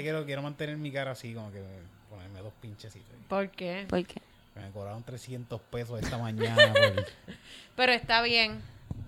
[0.00, 1.62] Que quiero, quiero mantener mi cara así, como que
[2.08, 3.08] ponerme dos pinchecitos.
[3.28, 3.86] ¿Por qué?
[3.88, 4.20] ¿Por qué?
[4.54, 7.06] Me cobraron 300 pesos esta mañana por-
[7.76, 8.60] Pero está bien,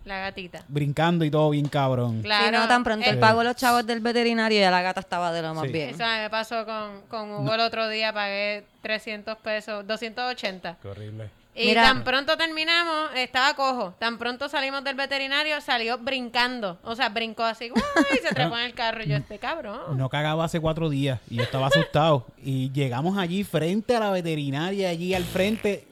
[0.04, 0.64] la gatita.
[0.68, 2.22] brincando y todo bien cabrón.
[2.22, 2.58] Claro.
[2.58, 5.42] No, tan pronto eh, el pago los chavos del veterinario y la gata estaba de
[5.42, 5.72] lo más Sí.
[5.72, 5.90] bien.
[5.90, 10.76] Eso me pasó con, con Hugo el otro día, pagué 300 pesos, 280.
[10.80, 11.30] Qué horrible.
[11.54, 11.82] Y Mira.
[11.82, 13.94] tan pronto terminamos, estaba cojo.
[13.98, 16.78] Tan pronto salimos del veterinario, salió brincando.
[16.82, 17.70] O sea, brincó así,
[18.14, 19.02] y se trepó en el carro.
[19.02, 19.98] Y yo, este cabrón.
[19.98, 22.24] No cagaba hace cuatro días y yo estaba asustado.
[22.42, 25.86] Y llegamos allí frente a la veterinaria, allí al frente,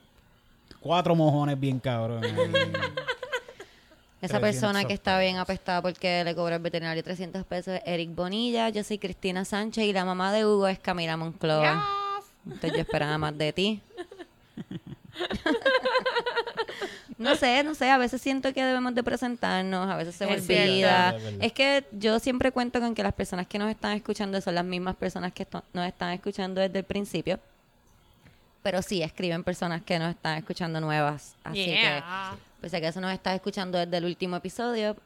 [0.80, 2.32] cuatro mojones bien cabrones.
[4.22, 7.82] Esa 300 persona que está bien apestada porque le cobró el veterinario 300 pesos es
[7.86, 8.70] Eric Bonilla.
[8.70, 11.86] Yo soy Cristina Sánchez y la mamá de Hugo es Camila Moncloa.
[12.46, 13.82] Entonces yo esperaba más de ti.
[17.18, 20.34] No sé, no sé, a veces siento que debemos de presentarnos, a veces se me
[20.34, 21.18] Es olvida.
[21.18, 21.44] cierto.
[21.44, 24.64] Es que yo siempre cuento con que las personas que nos están escuchando son las
[24.64, 27.38] mismas personas que nos están escuchando desde el principio.
[28.62, 31.34] Pero sí, escriben personas que nos están escuchando nuevas.
[31.44, 32.36] Así que, Yeah.
[32.60, 34.96] pues si acaso nos estás escuchando desde el último episodio,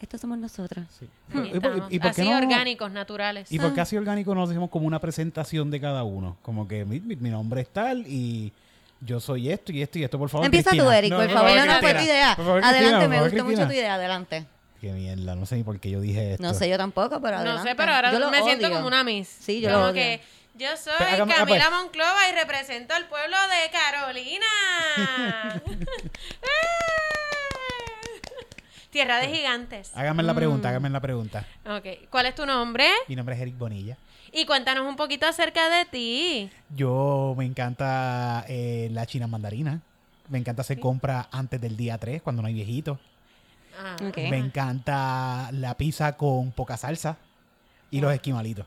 [0.00, 0.84] estos somos nosotros.
[0.98, 1.06] Sí.
[1.34, 1.92] Ahí ¿Y por- estamos.
[1.92, 3.50] y por qué Así no- orgánicos, naturales.
[3.52, 6.36] ¿Y por qué así orgánico nos hacemos como una presentación de cada uno?
[6.42, 8.52] Como que mi, mi- mi nombre es tal y
[9.00, 10.44] yo soy esto y esto y esto, por favor.
[10.46, 10.90] Empieza tú.
[10.90, 11.50] Eric, por favor.
[11.54, 12.36] No, no, fue tu idea.
[12.36, 13.66] Favor, Adelante, Cristina, me favor, gustó mucho Cristina.
[13.68, 14.46] tu idea, adelante.
[14.80, 16.42] Qué mierda, no sé ni por qué yo dije esto.
[16.42, 17.70] No sé yo tampoco, pero No adelante.
[17.70, 18.76] sé, pero ahora Yo lo me siento odio.
[18.76, 19.28] como una Miss.
[19.28, 20.20] Sí, yo como lo que
[20.54, 21.82] yo soy hágame- ah, Camila pues.
[21.82, 24.46] Monclova y represento al pueblo de Carolina.
[28.96, 29.90] Tierra de gigantes.
[29.94, 30.36] Hágame la Mm.
[30.36, 31.44] pregunta, hágame la pregunta.
[31.66, 32.88] Ok, ¿cuál es tu nombre?
[33.08, 33.98] Mi nombre es Eric Bonilla.
[34.32, 36.50] Y cuéntanos un poquito acerca de ti.
[36.74, 39.82] Yo me encanta eh, la china mandarina.
[40.30, 42.98] Me encanta hacer compras antes del día 3, cuando no hay viejitos.
[43.78, 44.16] Ah, Ok.
[44.30, 47.18] Me encanta la pizza con poca salsa
[47.90, 48.64] y los esquimalitos.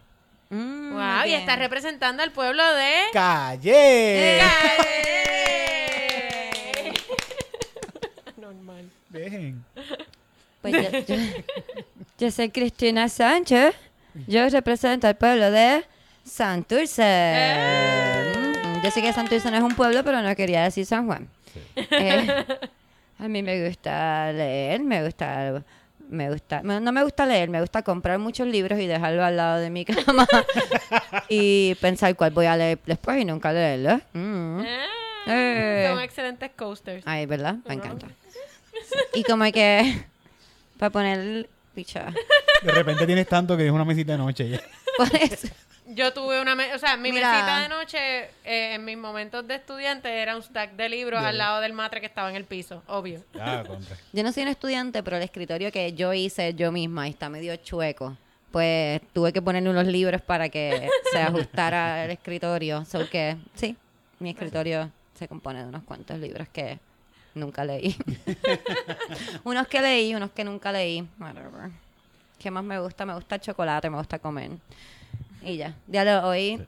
[0.52, 2.92] Mm, Wow, y estás representando al pueblo de...
[3.14, 4.42] ¡Calle!
[4.42, 4.94] ¡Calle!
[8.38, 8.90] Normal.
[9.10, 9.66] Dejen.
[10.62, 11.24] Pues yo, yo-
[12.18, 13.74] yo soy Cristina Sánchez.
[14.28, 15.84] Yo represento al pueblo de
[16.26, 17.04] Santurce.
[17.06, 18.54] Eh.
[18.84, 21.28] Yo sé que Santurce no es un pueblo, pero no quería decir San Juan.
[21.76, 22.46] Eh,
[23.20, 25.64] a mí me gusta leer, me gusta...
[26.12, 29.60] Me gusta, no me gusta leer, me gusta comprar muchos libros y dejarlo al lado
[29.60, 30.28] de mi cama
[31.30, 34.02] y pensar cuál voy a leer después y nunca leerlo.
[34.14, 34.62] Mm.
[35.28, 35.86] Eh.
[35.88, 37.04] Son excelentes coasters.
[37.06, 37.58] Ay, ¿verdad?
[37.68, 38.08] Me encanta.
[39.14, 40.04] Y como que
[40.80, 42.12] para poner picha.
[42.64, 44.50] De repente tienes tanto que es una mesita de noche.
[44.50, 44.62] ya.
[44.98, 45.48] Por eso.
[45.86, 47.32] Yo tuve una, o sea, mi Mira.
[47.32, 47.98] mesita de noche
[48.44, 52.00] eh, en mis momentos de estudiante era un stack de libros al lado del matre
[52.00, 53.24] que estaba en el piso, obvio.
[53.40, 53.96] Ah, contra.
[54.14, 57.30] Yo no soy un estudiante, pero el escritorio que yo hice yo misma y está
[57.30, 58.16] medio chueco.
[58.52, 62.86] Pues tuve que ponerle unos libros para que se ajustara el escritorio.
[62.86, 63.76] So que, sí,
[64.20, 66.80] mi escritorio se compone de unos cuantos libros que
[67.36, 67.96] nunca leí.
[69.44, 71.08] unos que leí, unos que nunca leí.
[71.20, 71.72] Whatever.
[72.38, 73.06] ¿Qué más me gusta?
[73.06, 74.52] Me gusta el chocolate, me gusta comer.
[75.44, 75.76] Y ya.
[75.88, 76.66] Ya lo hoy,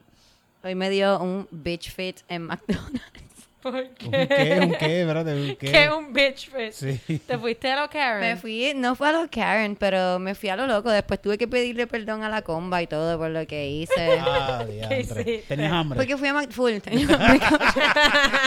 [0.64, 3.31] hoy me dio un bitch fit en McDonald's.
[3.62, 4.60] ¿Por ¿Un qué?
[4.64, 5.02] ¿Un qué?
[5.02, 5.72] Espérate, ¿un qué?
[5.72, 6.72] ¿Qué un bitch fit?
[6.72, 7.20] Sí.
[7.20, 8.20] ¿Te fuiste a lo Karen?
[8.22, 10.90] Me fui, no fue a lo Karen, pero me fui a lo loco.
[10.90, 13.94] Después tuve que pedirle perdón a la comba y todo por lo que hice.
[14.20, 15.44] Ah, diantre.
[15.48, 15.98] ¿Tenías hambre?
[15.98, 16.72] Porque fui a Mac- full.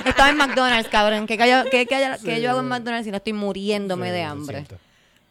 [0.06, 1.26] Estaba en McDonald's, cabrón.
[1.26, 4.22] ¿Qué, callo- qué- qué- qué yo hago en McDonald's si no estoy muriéndome Sí, de
[4.22, 4.64] hambre?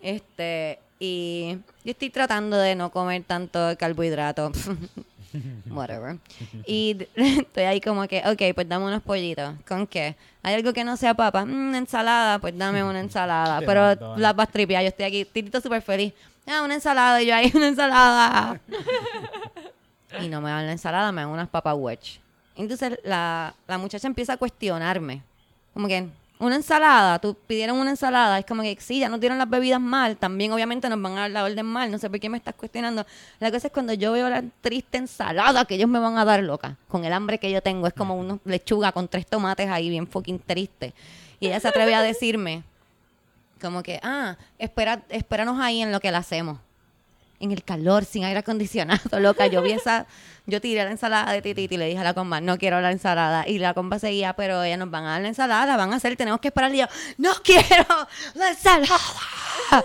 [0.01, 4.51] Este, y yo estoy tratando de no comer tanto carbohidrato.
[5.69, 6.17] Whatever.
[6.65, 9.53] Y estoy ahí como que, ok, pues dame unos pollitos.
[9.67, 10.15] ¿Con qué?
[10.41, 11.45] ¿Hay algo que no sea papa?
[11.45, 13.59] Mm, ensalada, pues dame una ensalada.
[13.65, 14.49] Pero mando, la vas.
[14.53, 16.13] Yo estoy aquí, tirito súper feliz.
[16.47, 17.21] Ah, una ensalada.
[17.21, 18.59] Y yo ahí, una ensalada.
[20.21, 22.19] y no me dan la ensalada, me dan unas papas wedge.
[22.55, 25.23] Entonces la, la muchacha empieza a cuestionarme.
[25.73, 26.07] Como que,
[26.43, 29.81] una ensalada, tú pidieron una ensalada, es como que sí, ya nos dieron las bebidas
[29.81, 32.37] mal, también obviamente nos van a dar la orden mal, no sé por qué me
[32.37, 33.05] estás cuestionando.
[33.39, 36.43] La cosa es cuando yo veo la triste ensalada que ellos me van a dar
[36.43, 39.89] loca, con el hambre que yo tengo, es como una lechuga con tres tomates ahí
[39.89, 40.93] bien fucking triste.
[41.39, 42.63] Y ella se atreve a decirme,
[43.61, 46.59] como que, ah, espera, espéranos ahí en lo que la hacemos.
[47.43, 49.47] En el calor, sin aire acondicionado, loca.
[49.47, 50.07] Yo vi esa,
[50.45, 52.89] yo tiré la ensalada de Tititi y le dije a la comba, no quiero la
[52.89, 53.45] ensalada.
[53.45, 55.97] Y la comba seguía, pero ella nos van a dar la ensalada, la van a
[55.97, 56.73] hacer, tenemos que esperar.
[56.73, 56.85] Y yo,
[57.17, 57.85] no quiero
[58.35, 58.97] la ensalada.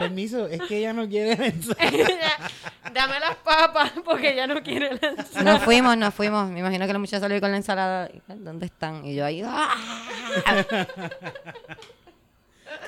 [0.00, 2.50] Permiso, es que ella no quiere la ensalada.
[2.92, 5.44] Dame las papas porque ya no quiere la ensalada.
[5.44, 6.50] Nos fuimos, nos fuimos.
[6.50, 8.10] Me imagino que la muchacha salió con la ensalada.
[8.26, 9.04] ¿Dónde están?
[9.04, 9.76] Y yo ahí, ¡ah!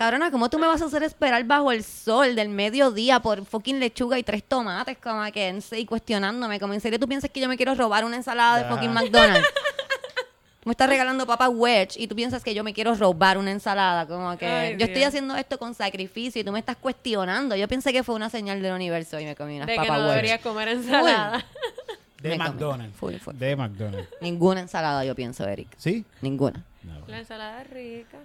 [0.01, 3.79] Cabrona, ¿cómo tú me vas a hacer esperar bajo el sol del mediodía por fucking
[3.79, 4.97] lechuga y tres tomates?
[4.97, 6.59] Como que, y cuestionándome.
[6.59, 9.47] Como, ¿en serio tú piensas que yo me quiero robar una ensalada de fucking McDonald's?
[10.65, 14.07] Me estás regalando papa wedge y tú piensas que yo me quiero robar una ensalada.
[14.07, 17.57] Como que Ay, yo estoy haciendo esto con sacrificio y tú me estás cuestionando.
[17.57, 19.99] Yo pensé que fue una señal del universo y me comí unas De que papas
[19.99, 20.17] no wedge.
[20.17, 21.45] deberías comer ensalada.
[22.23, 22.37] De.
[22.37, 22.97] McDonald's.
[22.97, 23.35] Full, full.
[23.37, 24.09] De McDonald's.
[24.21, 25.69] Ninguna ensalada, yo pienso, Eric.
[25.79, 26.05] ¿Sí?
[26.21, 26.63] Ninguna.
[26.85, 27.07] No.
[27.07, 28.19] La ensalada es rica.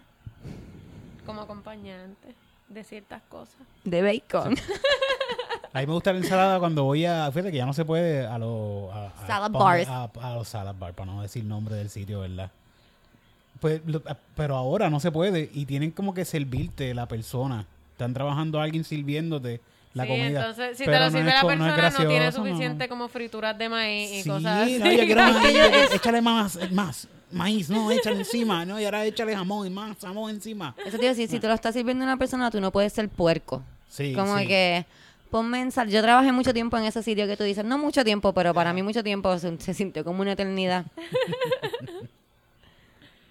[1.25, 2.35] Como acompañante
[2.69, 3.55] de ciertas cosas.
[3.83, 4.55] De bacon.
[5.73, 7.29] A mí me gusta la ensalada cuando voy a.
[7.31, 8.93] Fíjate que ya no se puede a los.
[8.93, 9.87] A, a- Salad pa- bars.
[9.89, 12.49] A, a los salad bars, para no decir nombre del sitio, ¿verdad?
[13.59, 14.01] Pues, lo-
[14.35, 17.65] pero ahora no se puede y tienen como que servirte la persona.
[17.91, 19.61] Están trabajando alguien sirviéndote
[19.93, 20.27] la sí, comida.
[20.39, 22.31] entonces si pero te lo no sirve es la co- no persona no, tiene no.
[22.33, 24.77] suficiente como frituras de maíz y Sí, cosas así.
[24.79, 25.33] no, yo quiero Es
[25.81, 29.97] más, échale más, más maíz, no, échale encima, no, y ahora échale jamón y más
[29.99, 30.75] jamón encima.
[30.85, 32.93] Eso te iba a decir, si te lo está sirviendo una persona, tú no puedes
[32.93, 33.61] ser puerco.
[33.89, 34.47] Sí, Como sí.
[34.47, 34.85] que
[35.31, 35.89] ponme en sal.
[35.89, 38.71] Yo trabajé mucho tiempo en ese sitio que tú dices, no mucho tiempo, pero para
[38.73, 40.85] mí mucho tiempo se, se sintió como una eternidad.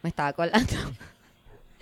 [0.02, 0.72] Me estaba acordando.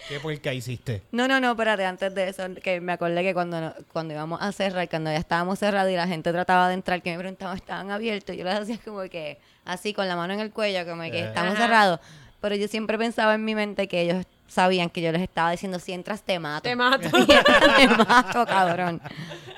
[0.08, 1.02] ¿Qué porca hiciste?
[1.12, 4.40] No, no, no, espérate, antes de eso, que me acordé que cuando, no- cuando íbamos
[4.42, 7.56] a cerrar, cuando ya estábamos cerrados y la gente trataba de entrar, que me preguntaban,
[7.56, 11.02] estaban abiertos, yo les hacía como que así, con la mano en el cuello, como
[11.02, 11.24] que Eh.
[11.26, 11.62] estamos Ajá.
[11.62, 12.00] cerrados.
[12.40, 15.78] Pero yo siempre pensaba en mi mente que ellos sabían que yo les estaba diciendo,
[15.78, 16.62] si entras te mato.
[16.62, 17.08] Te mato.
[17.76, 19.00] Te mato, cabrón.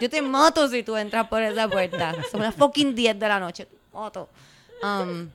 [0.01, 2.15] Yo te mato si tú entras por esa puerta.
[2.31, 3.67] Son las fucking 10 de la noche.
[3.93, 4.29] Mato.
[4.83, 5.29] Um,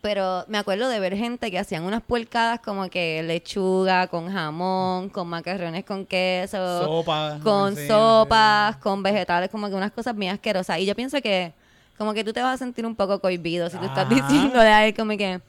[0.00, 5.08] pero me acuerdo de ver gente que hacían unas puercadas como que lechuga con jamón,
[5.08, 7.38] con macarrones con queso, Sopa.
[7.42, 10.78] con sé, sopas, con vegetales, como que unas cosas bien asquerosas.
[10.78, 11.52] Y yo pienso que
[11.98, 14.14] como que tú te vas a sentir un poco cohibido si tú estás Ajá.
[14.14, 15.40] diciéndole a él como que,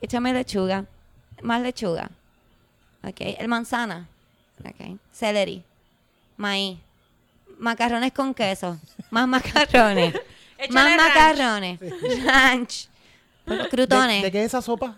[0.00, 0.84] échame lechuga,
[1.42, 2.10] más lechuga,
[3.02, 4.06] ok, el manzana,
[4.64, 5.62] ok, celery,
[6.36, 6.78] maíz,
[7.58, 8.78] macarrones con queso,
[9.10, 10.14] más macarrones,
[10.70, 10.96] más ranch.
[10.96, 11.80] macarrones,
[12.24, 12.88] ranch,
[13.46, 14.22] ¿De, crutones.
[14.22, 14.96] ¿De qué es esa sopa?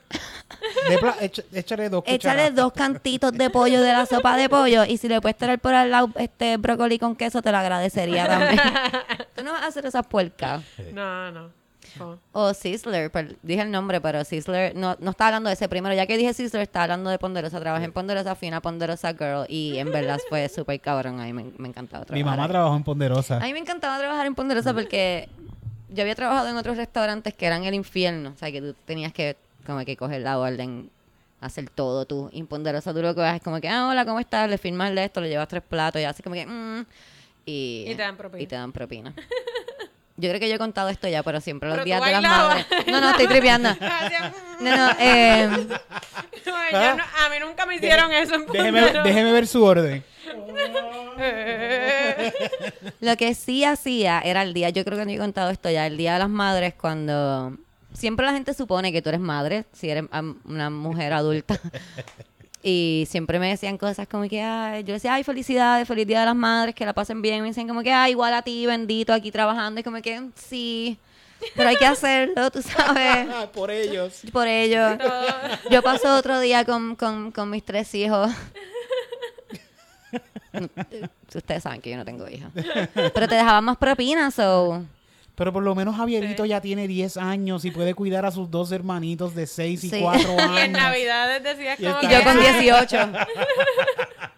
[0.88, 2.54] De pla- echa- échale dos Échale cucharadas.
[2.54, 5.74] dos cantitos de pollo de la sopa de pollo y si le puedes traer por
[5.74, 8.58] al lado este brócoli con queso te lo agradecería también.
[9.36, 10.62] Tú no vas a hacer esas puercas.
[10.92, 11.58] No, no.
[12.00, 12.16] Oh.
[12.32, 15.94] O Sizzler, per- dije el nombre, pero Sizzler, no, no estaba hablando de ese primero.
[15.94, 17.58] Ya que dije Sizzler, estaba hablando de Ponderosa.
[17.60, 21.18] Trabajé en Ponderosa, fui una Ponderosa Girl y en verdad fue súper cabrón.
[21.18, 22.14] A mí me, me encantaba trabajar.
[22.14, 22.48] Mi mamá ahí.
[22.50, 23.36] trabajó en Ponderosa.
[23.38, 25.28] A mí me encantaba trabajar en Ponderosa porque
[25.90, 28.30] yo había trabajado en otros restaurantes que eran el infierno.
[28.34, 29.36] O sea, que tú tenías que
[29.66, 30.90] como que coger la orden,
[31.40, 32.30] hacer todo tú.
[32.32, 34.48] Y en Ponderosa tú lo que vas es como que, ah, hola, ¿cómo estás?
[34.48, 36.86] Le firmas de esto, le llevas tres platos y así como que, mm,
[37.46, 38.42] y, Y te dan propina.
[38.42, 39.14] Y te dan propina.
[40.20, 42.22] Yo creo que yo he contado esto ya, pero siempre los Pero días de las
[42.22, 42.66] madres.
[42.88, 43.70] No, no, estoy tripeando.
[44.60, 49.30] No, no, eh, No, yo no- a mí nunca me hicieron eso en Déjeme, déjeme
[49.32, 50.02] ver su orden.
[53.00, 55.86] Lo que sí hacía era el día, yo creo que no he contado esto ya,
[55.86, 57.56] el día de las madres cuando
[57.92, 60.04] siempre la gente supone que tú eres madre, si eres
[60.44, 61.58] una mujer adulta.
[62.60, 66.26] Y siempre me decían cosas como que, ay, yo decía, ay, felicidades, feliz día de
[66.26, 67.40] las madres, que la pasen bien.
[67.40, 69.80] Me dicen como que, ay, igual a ti, bendito, aquí trabajando.
[69.80, 70.98] Y como que, sí,
[71.54, 74.22] pero hay que hacerlo, tú sabes, Por ellos.
[74.32, 74.98] por ello.
[75.70, 78.28] Yo paso otro día con, con, con mis tres hijos.
[81.34, 82.50] Ustedes saben que yo no tengo hijos.
[82.94, 84.82] Pero te dejaban más propinas, o
[85.34, 88.72] Pero por lo menos Javierito ya tiene 10 años y puede cuidar a sus dos
[88.72, 90.00] hermanitos de 6 y Sí.
[90.00, 90.50] 4 años.
[90.56, 92.14] Y en Navidades decías Y como está- que...
[92.14, 92.52] Y yo con "Ay".
[92.52, 92.98] 18.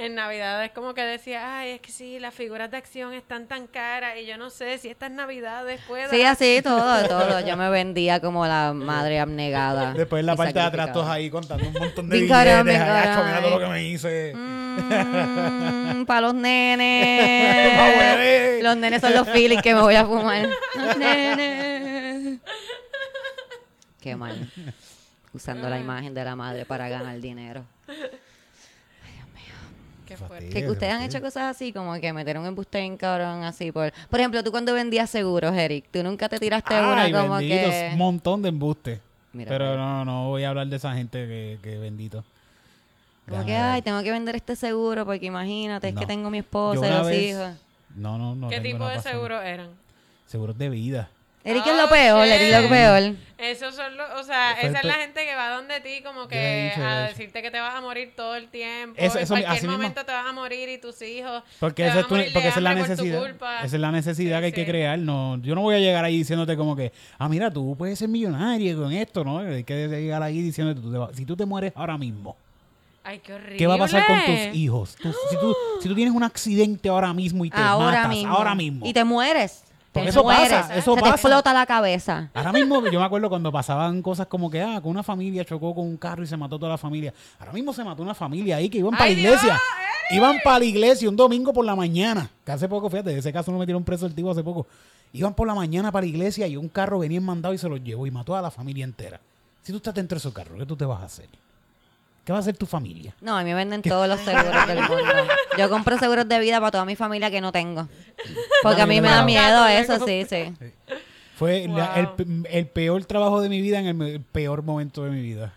[0.00, 3.66] En Navidades como que decía, ay, es que sí, las figuras de acción están tan
[3.66, 6.08] caras y yo no sé si estas Navidades puedo...
[6.08, 7.40] Sí, así, todo, todo.
[7.40, 9.92] Yo me vendía como la madre abnegada.
[9.92, 12.64] Después en la parte de atrás todos ahí contando un montón de billetes.
[12.64, 14.32] mira todo lo que me hice.
[14.34, 17.74] Mm, para los nenes.
[18.64, 20.48] los nenes son los feelings que me voy a fumar.
[20.76, 22.40] Los nenes.
[24.00, 24.50] Qué mal.
[25.34, 27.66] Usando la imagen de la madre para ganar dinero.
[30.10, 30.46] Qué fuerte.
[30.48, 33.70] Sí, Que ustedes han hecho cosas así, como que meter un embuste en cabrón así
[33.70, 33.92] por...
[34.08, 37.70] Por ejemplo, tú cuando vendías seguros, Eric, tú nunca te tiraste Ay, una como bendito,
[37.70, 37.90] que...
[37.92, 39.00] un montón de embustes.
[39.32, 42.24] Mira, Pero no, no voy a hablar de esa gente que, que bendito.
[43.28, 46.84] Como que, ay, tengo que vender este seguro porque imagínate, es que tengo mi esposa
[46.84, 47.50] y los vez- hijos.
[47.94, 48.48] No, no, no.
[48.48, 49.68] ¿Qué tipo de seguros eran?
[50.26, 51.08] Seguros de vida.
[51.42, 52.70] Eric es Oh, lo peor, Eric es lo shit.
[52.70, 53.14] peor.
[53.38, 56.70] Esos son los, o sea, esa es la gente que va donde ti como que
[56.76, 58.96] a decirte que te vas a morir todo el tiempo.
[59.00, 59.72] Eso- en eso cualquier mismo.
[59.72, 62.58] momento te vas a morir y tus hijos Porque, eso van es tu- porque esa
[62.58, 63.24] es la necesidad.
[63.64, 64.98] Esa es la necesidad Sí, que hay que crear.
[64.98, 68.08] No, yo no voy a llegar ahí diciéndote como que, ah, mira, tú puedes ser
[68.08, 69.38] millonario con esto, ¿no?
[69.38, 72.36] Hay que llegar ahí diciéndote, tú te vas- si tú te mueres ahora mismo,
[73.02, 73.56] Ay, qué horrible.
[73.56, 74.94] ¿Qué va a pasar con tus hijos?
[75.00, 78.34] Tú- si, tú, si tú tienes un accidente ahora mismo y te ahora matas, mismo.
[78.36, 78.86] ahora mismo.
[78.86, 79.64] Y te mueres.
[79.92, 80.48] Te eso mueres.
[80.52, 81.12] pasa, eso Se pasa.
[81.14, 82.30] te explota la cabeza.
[82.32, 85.74] Ahora mismo yo me acuerdo cuando pasaban cosas como que, ah, que una familia chocó
[85.74, 87.12] con un carro y se mató toda la familia.
[87.40, 89.60] Ahora mismo se mató una familia ahí que iban para la ¡Ay, Dios, iglesia.
[90.12, 92.30] Iban para la iglesia un domingo por la mañana.
[92.44, 94.66] Que hace poco, fíjate, de ese caso no metieron preso el tipo hace poco.
[95.12, 97.82] Iban por la mañana para la iglesia y un carro venía mandado y se los
[97.82, 99.20] llevó y mató a la familia entera.
[99.62, 101.26] Si tú estás dentro de esos carros, ¿qué tú te vas a hacer?
[102.24, 103.14] ¿Qué va a hacer tu familia?
[103.20, 105.12] No, a mí me venden todos los seguros del mundo.
[105.58, 107.88] Yo compro seguros de vida para toda mi familia que no tengo.
[108.62, 110.54] Porque a mí me da miedo eso, sí, sí.
[111.36, 112.14] Fue la-
[112.50, 115.54] el, peor trabajo de mi vida en el peor momento de mi vida.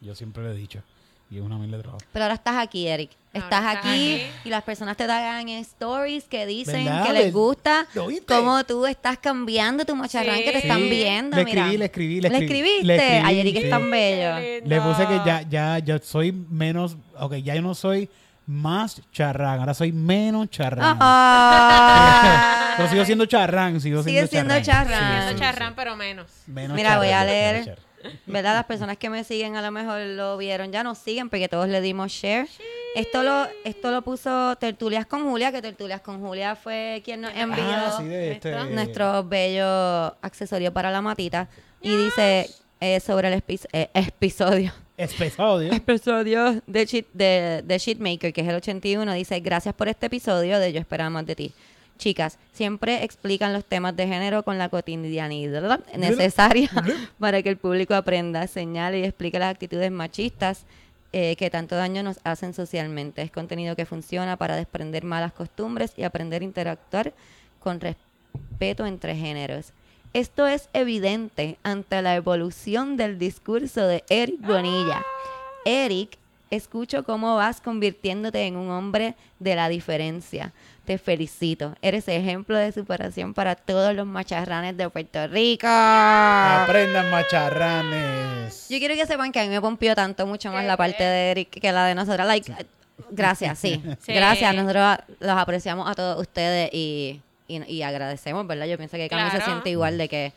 [0.00, 0.82] Yo siempre lo he dicho.
[1.30, 1.98] Y es una mil de trabajo.
[2.12, 3.10] Pero ahora estás aquí, Eric.
[3.36, 4.22] Estás aquí aquí.
[4.44, 7.06] y las personas te dan en stories que dicen ¿Verdad?
[7.06, 7.86] que les gusta
[8.26, 10.66] cómo tú estás cambiando tu macharrán, que te Sí.
[10.66, 10.88] están Sí.
[10.90, 11.36] viendo.
[11.36, 11.62] Le mira.
[11.62, 12.44] escribí, le escribí, le ¿Le escribí.
[12.60, 12.84] escribiste?
[12.86, 13.70] Le escribí, Ay, Eric es sí.
[13.70, 14.60] tan bello.
[14.66, 18.08] Le puse que ya, ya, ya soy menos, ok, ya yo no soy
[18.46, 20.96] más charrán, ahora soy menos charrán.
[21.00, 22.52] Ah.
[22.76, 24.88] Pero sigo siendo charrán, sigo Sigue siendo siendo charrán.
[24.88, 25.12] charrán.
[25.12, 25.74] Siendo Sí, sí, charrán, sí.
[25.76, 26.26] pero menos.
[26.46, 27.78] Menos Mira, voy a leer.
[28.26, 28.54] ¿Verdad?
[28.54, 31.68] Las personas que me siguen a lo mejor lo vieron, ya nos siguen porque todos
[31.68, 32.46] le dimos share.
[32.96, 37.36] Esto lo, esto lo puso Tertulias con Julia, que Tertulias con Julia fue quien nos
[37.36, 38.54] envió Ah, sí, de este.
[38.70, 41.46] Nuestro bello accesorio para la matita.
[41.82, 42.48] Y dice
[42.80, 44.72] eh, sobre el eh, episodio.
[44.96, 45.74] Episodio.
[45.74, 50.58] Episodio de, Cheat, de, de Sheetmaker, que es el 81, dice, gracias por este episodio
[50.58, 51.52] de Yo Esperaba Más de Ti.
[51.98, 56.70] Chicas, siempre explican los temas de género con la cotidianidad necesaria
[57.18, 60.64] para que el público aprenda, señale y explique las actitudes machistas
[61.18, 63.22] eh, que tanto daño nos hacen socialmente.
[63.22, 67.14] Es contenido que funciona para desprender malas costumbres y aprender a interactuar
[67.58, 69.72] con respeto entre géneros.
[70.12, 75.06] Esto es evidente ante la evolución del discurso de Eric Bonilla.
[75.64, 76.18] Eric,
[76.50, 80.52] escucho cómo vas convirtiéndote en un hombre de la diferencia.
[80.86, 81.74] Te felicito.
[81.82, 85.66] Eres ejemplo de superación para todos los macharranes de Puerto Rico.
[85.66, 88.68] Aprendan macharranes.
[88.68, 91.30] Yo quiero que sepan que a mí me pompió tanto mucho más la parte de
[91.32, 92.26] Eric que la de nosotros.
[92.26, 92.52] Like,
[93.10, 93.82] gracias, sí.
[94.00, 94.12] Sí.
[94.12, 94.54] Gracias.
[94.54, 98.66] Nosotros los apreciamos a todos ustedes y, y, y agradecemos, ¿verdad?
[98.66, 99.44] Yo pienso que Cami se Claro.
[99.52, 100.32] siente igual de que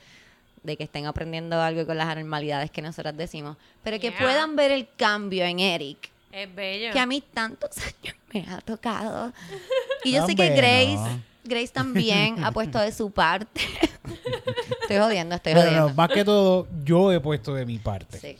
[0.61, 3.55] de que estén aprendiendo algo con las anormalidades que nosotras decimos.
[3.81, 4.19] Pero que Yeah.
[4.19, 6.91] puedan ver el cambio en Eric, Es bello.
[6.93, 9.33] que a mí tantos años me ha tocado.
[10.03, 11.21] Y yo sé que Grace, no.
[11.43, 13.61] Grace también ha puesto de su parte.
[14.81, 15.93] estoy jodiendo, estoy Pero no, jodiendo.
[15.95, 18.19] más que todo, yo he puesto de mi parte.
[18.19, 18.37] Sí.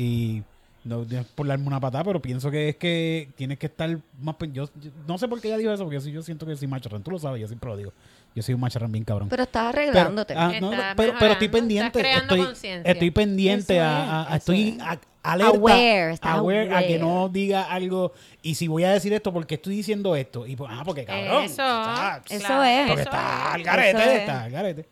[0.00, 0.42] Y
[0.84, 3.98] no no es por darme una patada, pero pienso que es que tienes que estar
[4.20, 4.36] más...
[4.52, 6.56] Yo, yo- no sé por qué ella dijo eso, porque yo, sí- yo siento que
[6.56, 7.02] soy macharrán.
[7.02, 7.92] Tú lo sabes, yo siempre lo digo.
[8.36, 9.28] Yo soy un macharrán bien cabrón.
[9.30, 10.34] Pero estás Pero- arreglándote.
[10.36, 12.00] ah, no, pero, pero estoy pendiente.
[12.00, 12.92] estás Estoy, conciencia.
[12.92, 14.80] estoy pendiente Eso a, estoy es.
[14.82, 18.12] a- alerta, Aware, aware a que no diga algo.
[18.42, 20.46] Y si voy a decir esto, ¿por qué estoy diciendo esto?
[20.46, 21.44] Y pues, ah, porque cabrón.
[21.44, 21.62] Eso.
[21.62, 22.86] está- Eso es.
[22.86, 23.54] porque eso está es.
[23.54, 24.18] al garete, Eso es.
[24.20, 24.82] está al garete.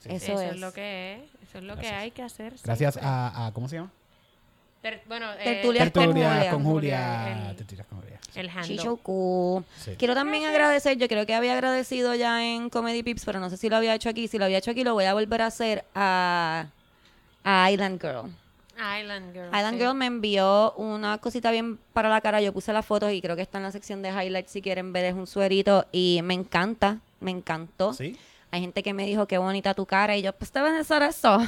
[0.00, 0.08] Sí.
[0.10, 0.50] Eso, Eso, es.
[0.52, 0.56] es.
[0.60, 1.20] lo que es.
[1.48, 2.02] Eso es lo que Gracias.
[2.02, 2.54] hay que hacer.
[2.64, 3.90] Gracias a, a- ¿cómo se llama?
[4.82, 6.50] Ter- bueno, eh, Tertulias con Julia.
[6.50, 7.54] con Julia.
[7.56, 8.03] Tertulias con Julia.
[8.34, 8.76] El handle.
[8.76, 9.62] Chichoku.
[9.78, 9.94] Sí.
[9.96, 13.56] Quiero también agradecer, yo creo que había agradecido ya en Comedy Pips, pero no sé
[13.56, 14.28] si lo había hecho aquí.
[14.28, 16.66] Si lo había hecho aquí, lo voy a volver a hacer a,
[17.44, 18.30] a Island Girl.
[18.76, 19.46] Island Girl.
[19.46, 19.78] Island sí.
[19.78, 22.40] Girl me envió una cosita bien para la cara.
[22.40, 24.92] Yo puse las fotos y creo que está en la sección de highlights si quieren
[24.92, 25.04] ver.
[25.04, 27.92] Es un suerito y me encanta, me encantó.
[27.92, 28.18] ¿Sí?
[28.50, 30.78] Hay gente que me dijo qué bonita tu cara y yo, pues te voy a
[30.80, 31.38] hacer eso.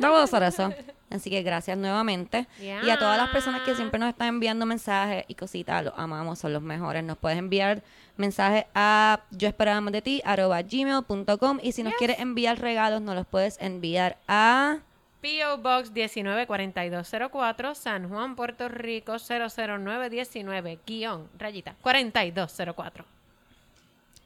[0.00, 0.72] Te voy a hacer eso.
[1.10, 2.46] Así que gracias nuevamente.
[2.60, 6.38] Y a todas las personas que siempre nos están enviando mensajes y cositas, los amamos,
[6.38, 7.02] son los mejores.
[7.02, 7.82] Nos puedes enviar
[8.16, 11.58] mensajes a yo esperaba más de ti, arroba gmail.com.
[11.62, 14.78] Y si nos quieres enviar regalos, nos los puedes enviar a...
[15.20, 15.58] P.O.
[15.58, 23.04] Box 194204, San Juan, Puerto Rico 00919, guion, rayita, 4204.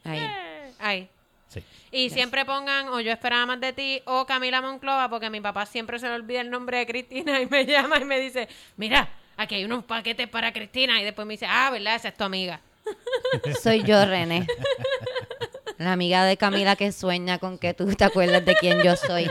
[0.04, 0.30] Ahí.
[0.78, 1.08] Ahí.
[1.54, 1.64] Sí.
[1.92, 5.40] Y siempre pongan o yo esperaba más de ti o Camila Monclova porque a mi
[5.40, 8.48] papá siempre se le olvida el nombre de Cristina y me llama y me dice,
[8.76, 11.94] mira, aquí hay unos paquetes para Cristina y después me dice, ah, ¿verdad?
[11.94, 12.60] Esa es tu amiga.
[13.62, 14.46] Soy yo, René.
[15.78, 19.30] La amiga de Camila que sueña con que tú te acuerdes de quién yo soy.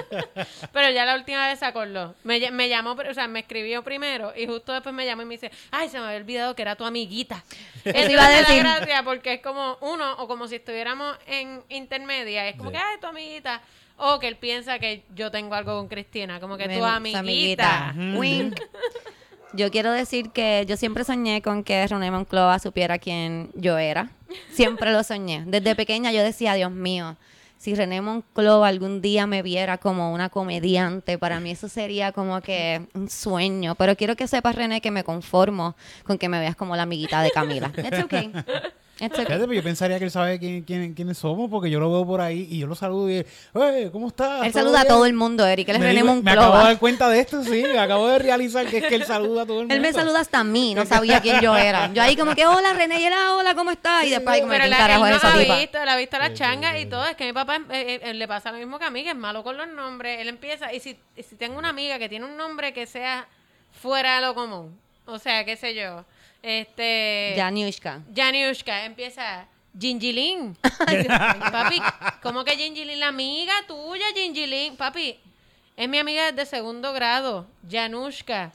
[0.74, 2.16] Pero ya la última vez se acordó.
[2.24, 5.36] Me, me llamó, o sea, me escribió primero y justo después me llamó y me
[5.36, 7.44] dice, ay, se me había olvidado que era tu amiguita.
[7.86, 8.60] Eso iba a decir.
[8.60, 12.76] gracia porque es como uno, o como si estuviéramos en intermedia, es como Sí.
[12.76, 13.62] que, ay, tu amiguita.
[13.96, 17.94] O que él piensa que yo tengo algo con Cristina, como que tu su amiguita.
[18.16, 18.60] Wink.
[19.56, 24.10] Yo quiero decir que yo siempre soñé con que René Monclova supiera quién yo era.
[24.52, 25.44] Siempre lo soñé.
[25.46, 27.18] Desde pequeña yo decía, Dios mío,
[27.60, 32.42] si René Monclova algún día me viera como una comediante, para mí eso sería como
[32.42, 33.76] que un sueño.
[33.76, 37.22] Pero quiero que sepas, René, que me conformo con que me veas como la amiguita
[37.22, 37.72] de Camila.
[37.78, 38.34] It's okay.
[39.10, 42.06] Fíjate, pero yo pensaría que él sabe quién, quién- quiénes somos porque yo lo veo
[42.06, 44.46] por ahí y yo lo saludo y él, "Oye, ¿cómo estás?
[44.46, 45.70] Él ¿Todo saluda a bien?" todo el mundo, Eric.
[45.70, 46.64] Él es me, René digo- me acabo de Monclova.
[46.70, 47.64] dar cuenta de esto, sí.
[47.64, 49.74] Me acabo de realizar que es que él saluda a todo el mundo.
[49.76, 51.92] Él me saluda hasta a mí, no sabía quién yo era.
[51.94, 54.06] Yo ahí como que, hola René, y él, "Ah, hola, ¿cómo estás?
[54.06, 55.58] Y después ahí como, Pero ¿quién la, carajo él no esa ha tipa?
[55.60, 57.06] visto, él ha visto la changa y todo.
[57.06, 59.10] Es que a mi papá eh, eh, le pasa lo mismo que a mí, que
[59.12, 60.20] es malo con los nombres.
[60.22, 63.28] Él empieza, y si, y si tengo una amiga que tiene un nombre que sea
[63.82, 66.06] fuera de lo común, o sea, qué sé yo,
[66.44, 67.34] este...
[67.36, 68.02] Janiushka.
[68.14, 69.48] Janiushka empieza
[69.80, 70.56] Gingilín.
[71.52, 71.82] papi,
[72.22, 73.00] ¿cómo que Gingilín?
[73.00, 74.76] La amiga tuya, Gingilín.
[74.78, 75.20] Papi,
[75.76, 77.48] es mi amiga de segundo grado.
[77.68, 78.52] Janushka.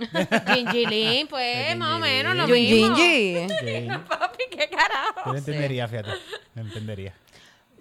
[0.46, 2.94] Gingilín, pues, más o menos lo mismo.
[2.94, 3.48] Gingy.
[4.08, 5.32] Papi, qué Yo carajo.
[5.32, 6.10] lo entendería, fíjate.
[6.54, 7.14] Entendería.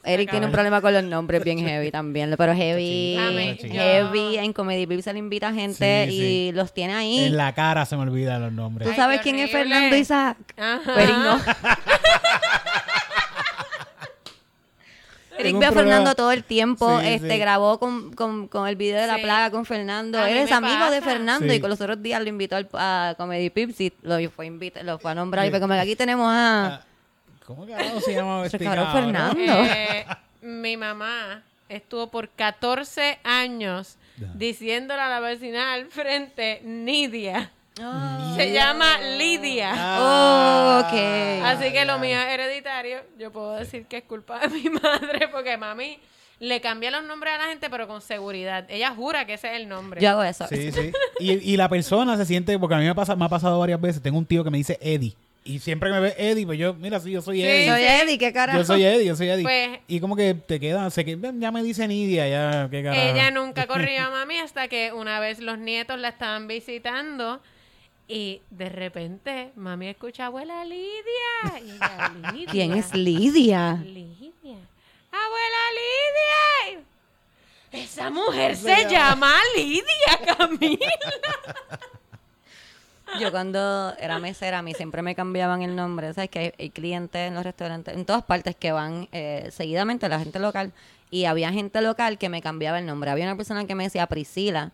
[0.04, 3.18] Eric tiene un problema con los nombres bien heavy también, pero heavy,
[3.70, 6.51] heavy, en Comedy Pip se le invita gente Sí, y sí.
[6.54, 7.25] los tiene ahí.
[7.25, 8.88] En la cara se me olvidan los nombres.
[8.88, 9.51] ¿Tú sabes quién es.
[9.51, 10.38] Fernando Isaac?
[10.56, 11.39] Pero Eric no.
[15.39, 15.72] Eric ve a.
[15.72, 17.38] Fernando todo el tiempo, Sí, este sí.
[17.38, 19.22] grabó con, con, con el video de la Sí.
[19.22, 20.18] plaga con Fernando.
[20.20, 21.01] A Él es amigo de.
[21.01, 21.56] Fernando Sí.
[21.56, 24.82] y con los otros días lo invitó al, a Comedy Pips y lo fue, invita,
[24.84, 26.66] lo fue a nombrar y fue como que aquí tenemos a...
[26.77, 26.82] Ah,
[27.48, 28.92] ¿Cómo carajo se llama cabrón?
[28.92, 29.54] Fernando.
[29.63, 30.06] Eh,
[30.42, 33.96] mi mamá estuvo por 14 años
[34.34, 37.51] diciéndole a la vecina al frente, Nidia.
[37.80, 38.34] Ah.
[38.36, 39.72] Se llama Lidia.
[39.98, 41.46] Oh, ok.
[41.46, 42.98] Así que lo mío es hereditario.
[43.18, 46.00] Yo puedo decir que es culpa de mi madre porque mami
[46.39, 48.66] le cambia los nombres a la gente, pero con seguridad.
[48.68, 50.01] Ella jura que ese es el nombre.
[50.01, 50.46] Yo hago eso.
[50.48, 50.92] Sí, sí.
[51.22, 53.80] Y, y la persona se siente, porque a mí me, pasa, me ha pasado varias
[53.80, 55.16] veces, tengo un tío que me dice Eddie.
[55.48, 57.70] Y siempre que me ve Eddie, pues yo, mira, sí, yo soy Sí, Eddie.
[57.70, 58.60] Soy Eddie, ¿qué carajo?
[58.60, 59.44] Yo soy Eddie, yo soy Eddie.
[59.44, 63.01] Pues- y como que te queda, sé que ya me dice Nidia, ya, qué carajo.
[63.01, 67.42] Ella nunca corrió a mami hasta que una vez los nietos la estaban visitando
[68.10, 71.60] y de repente mami escucha abuela Lidia.
[71.64, 72.51] Y ella, Lidia.
[72.51, 73.74] ¿Quién es Lidia?
[73.83, 74.57] Lidia.
[75.12, 75.64] Abuela
[76.74, 76.83] Lidia.
[77.72, 80.92] Y, Esa mujer se llama Lidia Camila.
[83.20, 86.13] Yo cuando era mesera, a mí siempre me cambiaban el nombre.
[86.13, 90.07] ¿Sabes que hay, hay clientes en los restaurantes, en todas partes que van eh, seguidamente,
[90.09, 90.72] la gente local,
[91.09, 93.09] y había gente local que me cambiaba el nombre.
[93.09, 94.72] Había una persona que me decía Priscila,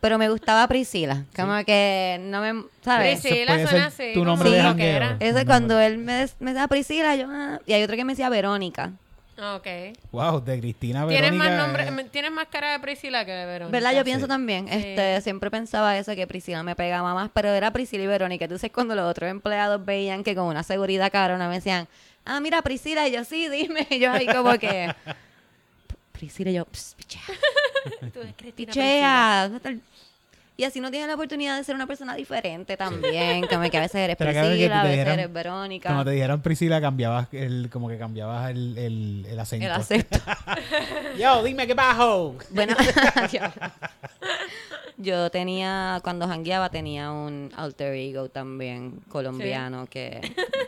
[0.00, 1.24] pero me gustaba Priscila.
[1.36, 3.20] Como que no me, ¿sabes?
[3.20, 3.52] Priscila.
[3.54, 4.56] Puede suena ser así, tu nombre Sí.
[4.56, 5.16] de.
[5.20, 8.28] Ese cuando él me, me decía Priscila, yo, ah, y hay otro que me decía
[8.30, 8.92] Verónica.
[9.38, 9.66] Ok.
[10.12, 11.84] Wow, de Cristina Tienes más, Verónica.
[11.86, 13.72] nombre, tienes más cara de Priscila que de Verónica.
[13.72, 13.96] ¿Verdad?
[13.96, 14.28] Yo pienso Sí.
[14.28, 14.68] también.
[14.68, 14.74] Sí.
[14.74, 18.44] Este, siempre pensaba eso, que Priscila me pegaba más, pero era Priscila y Verónica.
[18.44, 21.88] Entonces, cuando los otros empleados veían que con una seguridad cabrona me decían,
[22.26, 23.86] ah, mira, Priscila, y yo, sí, dime.
[23.90, 24.94] Y yo ahí como que,
[26.12, 27.22] Priscila, y yo, "Pss, pichea,
[28.12, 29.40] Tú eres Cristina pichea.
[29.44, 29.80] ¿dónde está el-?"
[30.56, 33.46] Y así no tienes la oportunidad de ser una persona diferente también.
[33.46, 35.88] Como que a veces eres Priscila, a veces eres Verónica.
[35.88, 39.66] Como te dijeron Priscila, cambiabas el, como que cambiabas el, el, el acento.
[39.66, 40.18] El acento.
[41.18, 42.36] Yo, dime qué bajo.
[42.50, 42.76] Bueno,
[44.96, 50.20] yo tenía, cuando jangueaba, tenía un alter ego también colombiano que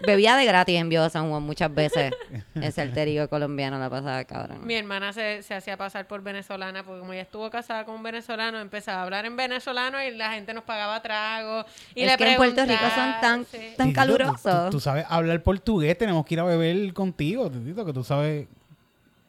[0.07, 2.13] bebía de gratis en Viejo San Juan muchas veces.
[2.55, 4.67] Ese alter ego colombiano la pasaba cabrón.
[4.67, 8.03] Mi hermana se, se hacía pasar por venezolana porque como ella estuvo casada con un
[8.03, 11.67] venezolano, empezaba a hablar en venezolano y la gente nos pagaba tragos.
[11.95, 13.75] Y es le que en Puerto Rico son tan, sí.
[13.77, 14.65] tan calurosos.
[14.67, 18.47] Tú, tú sabes hablar portugués, tenemos que ir a beber contigo, Titito, que tú sabes.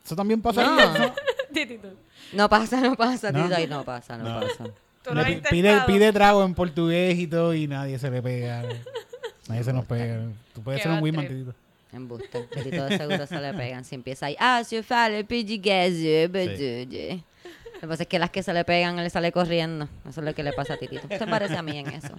[0.03, 0.77] Eso también pasa No.
[0.79, 1.79] ahí,
[2.33, 2.49] ¿no?
[2.49, 3.43] Pasa, no pasa, ¿No?
[3.43, 3.55] Tito.
[3.55, 4.39] Ay, no pasa, no, No.
[4.41, 4.65] pasa.
[5.05, 5.85] Tú Le lo has pi- pide, intentado.
[5.87, 8.63] pide trago en portugués y todo y nadie se le pega.
[9.47, 10.19] nadie se nos pega.
[10.53, 11.27] Tú puedes ser un Wiman.
[11.27, 11.53] Titito.
[11.93, 12.41] Embuste.
[12.63, 13.85] Tito de seguro se le pegan.
[13.85, 17.21] Si empieza ahí, ah, si fale portugués, eh,
[17.75, 19.87] Lo que pasa es que las que se le pegan, él sale corriendo.
[20.09, 21.07] Eso es lo que le pasa a Titito.
[21.07, 22.13] ¿Qué te parece a mí en eso?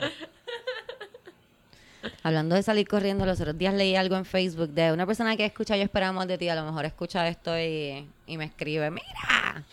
[2.22, 5.44] Hablando de salir corriendo, los otros días leí algo en Facebook de una persona que
[5.44, 6.48] escucha Yo Esperamos de ti.
[6.48, 9.64] A lo mejor escucha esto y, y me escribe, mira.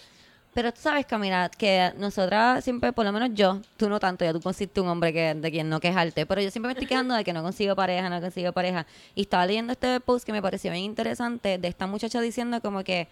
[0.53, 4.33] Pero tú sabes, Camila, que nosotras siempre, por lo menos yo, tú no tanto, ya
[4.33, 7.15] tú consiste un hombre que, de quien no quejarte, pero yo siempre me estoy quejando
[7.15, 8.85] de que no consigo pareja, no consigo pareja.
[9.15, 12.83] Y estaba leyendo este post que me pareció bien interesante de esta muchacha diciendo como
[12.83, 13.07] que,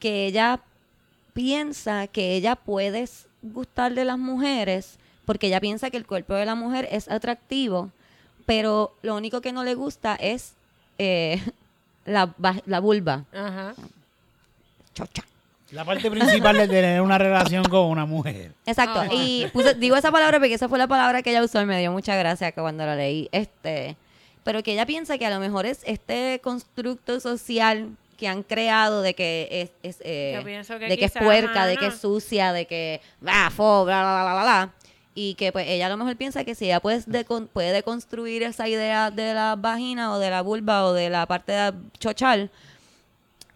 [0.00, 0.60] que ella
[1.34, 3.08] piensa que ella puede
[3.42, 7.90] gustar de las mujeres porque ella piensa que el cuerpo de la mujer es atractivo,
[8.44, 10.54] pero lo único que no le gusta es
[10.98, 11.40] eh,
[12.04, 12.34] la,
[12.66, 13.24] la vulva.
[13.32, 13.74] Ajá.
[14.94, 15.22] Chocha.
[15.72, 18.52] La parte principal de tener una relación con una mujer.
[18.66, 19.00] Exacto.
[19.00, 19.12] Ajá.
[19.12, 21.78] Y puse- digo esa palabra porque esa fue la palabra que ella usó y me
[21.80, 23.28] dio mucha gracia que cuando la leí.
[23.32, 23.96] Este,
[24.44, 29.02] pero que ella piensa que a lo mejor es este constructo social que han creado
[29.02, 32.66] de que es, es, eh, que de que es puerca, de que es sucia, de
[32.66, 34.70] que va, fo, bla, bla, bla, bla, bla.
[35.14, 38.42] Y que pues ella a lo mejor piensa que si ella puede, decon- puede deconstruir
[38.44, 42.50] esa idea de la vagina o de la vulva o de la parte de chochal,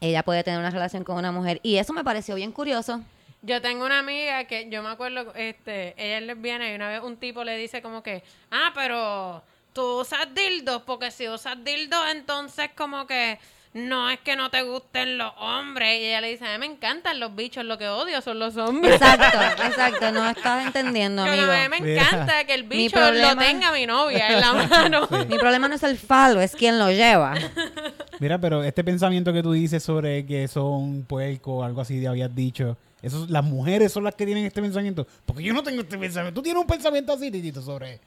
[0.09, 1.61] ella puede tener una relación con una mujer.
[1.62, 3.03] Y eso me pareció bien curioso.
[3.42, 7.01] Yo tengo una amiga que yo me acuerdo, este, ella es lesbiana y una vez
[7.03, 9.42] un tipo le dice como que, ah, pero
[9.73, 13.38] tú usas dildos, porque si usas dildos entonces como que
[13.74, 16.00] no es que no te gusten los hombres.
[16.00, 18.57] Y ella le dice, a mí me encantan los bichos, lo que odio son los
[18.57, 18.94] hombres.
[18.94, 21.44] Exacto, exacto, no estás entendiendo, amigo.
[21.50, 22.02] a mí me Mira.
[22.02, 25.09] encanta que el bicho problema- lo tenga mi novia en la mano.
[25.29, 27.35] Mi problema no es el falo, es quien lo lleva.
[28.18, 32.35] Mira, pero este pensamiento que tú dices sobre que son puerco o algo así, habías
[32.35, 35.07] dicho, eso, las mujeres son las que tienen este pensamiento.
[35.26, 36.40] Porque yo no tengo este pensamiento.
[36.40, 38.00] Tú tienes un pensamiento así, Titito, sobre...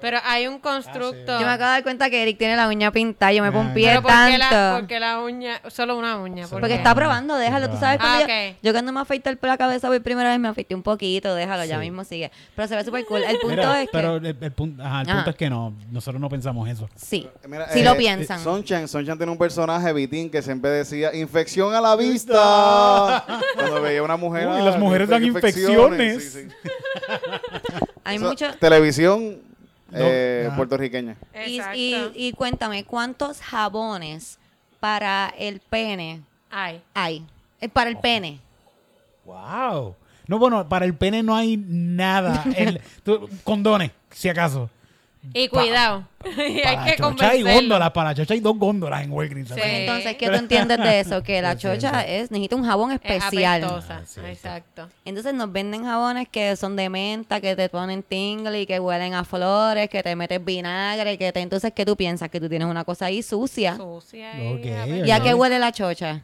[0.00, 1.38] Pero hay un constructo.
[1.38, 3.52] Yo me acabo de dar cuenta que Eric tiene la uña pintada, yo me Ah.
[3.52, 4.38] pompié Pero ¿por qué, tanto.
[4.38, 6.46] la, porque la uña, solo una uña.
[6.48, 7.68] Porque está probando, déjalo.
[7.70, 8.30] Tú sabes Ah, cuando ok.
[8.30, 10.74] yo, yo cuando me afeité el pelo a la cabeza por primera vez me afeité
[10.74, 12.30] un poquito, déjalo, ya mismo sigue.
[12.56, 13.22] Pero se ve súper cool.
[13.22, 15.16] El punto Mira, es que pero el, el punto, ajá, el Ajá.
[15.18, 16.88] punto es que no, nosotros no pensamos eso.
[16.96, 18.40] sí, Mira, sí eh, lo piensan.
[18.40, 23.24] Sonchan, Sonchan tiene un personaje, Vitín, que siempre decía, infección a la vista.
[23.54, 24.46] Cuando veía una mujer.
[24.48, 26.32] Uy, ah, las mujeres dan infecciones.
[26.32, 26.48] Sí, sí.
[28.04, 28.46] Hay Eso, mucho...
[28.58, 29.38] Televisión
[29.92, 31.16] eh, puertorriqueña.
[31.46, 34.38] Y, y, y cuéntame, ¿cuántos jabones
[34.78, 36.82] para el pene Ay.
[36.94, 37.24] hay?
[37.60, 38.40] Eh, Para el pene.
[39.24, 39.94] Wow.
[40.26, 42.44] No, bueno, para el pene no hay nada.
[42.56, 44.70] El- tú- condones, si acaso.
[45.34, 46.04] Y cuidado.
[46.24, 49.50] y hay que chocha hay góndolas, para la chocha hay dos góndolas en Walgreens.
[49.50, 49.60] Sí.
[49.62, 51.22] Entonces, ¿qué tú entiendes de eso?
[51.22, 53.62] Que la chocha es, necesita un jabón Es especial.
[53.64, 53.98] apestosa.
[53.98, 54.26] Ah, sí, sí.
[54.26, 54.88] Exacto.
[55.04, 59.14] Entonces nos venden jabones que son de menta, que te ponen tingle y que huelen
[59.14, 61.40] a flores, que te metes vinagre, que te...
[61.40, 62.30] Entonces, ¿qué tú piensas?
[62.30, 63.76] Que tú tienes una cosa ahí sucia.
[63.76, 65.06] Sucia y ¿verdad?
[65.06, 66.22] ¿Y a qué huele la chocha?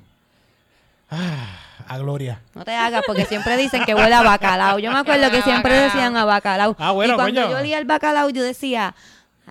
[1.10, 2.40] Ah, a Gloria.
[2.54, 4.78] No te hagas, porque siempre dicen que huele a bacalao.
[4.78, 6.76] Yo me acuerdo que siempre decían a bacalao.
[6.78, 7.52] Ah, bueno, y cuando coño.
[7.52, 8.94] yo olía el bacalao, yo decía,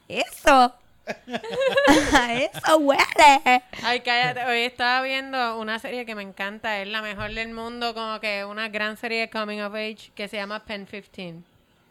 [0.08, 0.74] eso,
[1.06, 3.64] eso huele.
[3.84, 4.44] Ay, cállate.
[4.46, 6.82] Hoy estaba viendo una serie que me encanta.
[6.82, 7.94] Es la mejor del mundo.
[7.94, 11.36] Como que una gran serie de Coming of Age que se llama Pen 15.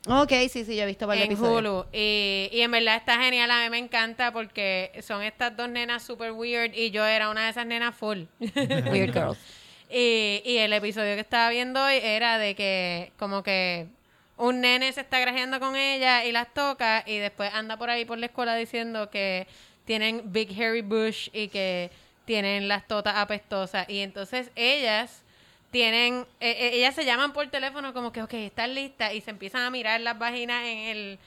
[0.06, 1.60] Ok, sí, sí, yo he visto varios en episodios.
[1.60, 1.86] Hulu.
[1.92, 3.50] Y, y en verdad está genial.
[3.50, 6.74] A mí me encanta porque son estas dos nenas super weird.
[6.74, 8.24] Y yo era una de esas nenas full.
[8.40, 9.38] Weird Girls.
[9.90, 13.86] Y, y el episodio que estaba viendo hoy era de que como que
[14.36, 18.04] un nene se está grajeando con ella y las toca y después anda por ahí
[18.04, 19.46] por la escuela diciendo que
[19.84, 21.90] tienen Big Hairy Bush y que
[22.24, 23.88] tienen las totas apestosas.
[23.88, 25.22] Y entonces ellas
[25.70, 29.30] tienen, eh, eh, ellas se llaman por teléfono como que, ok, están listas y se
[29.30, 31.18] empiezan a mirar las vaginas en el,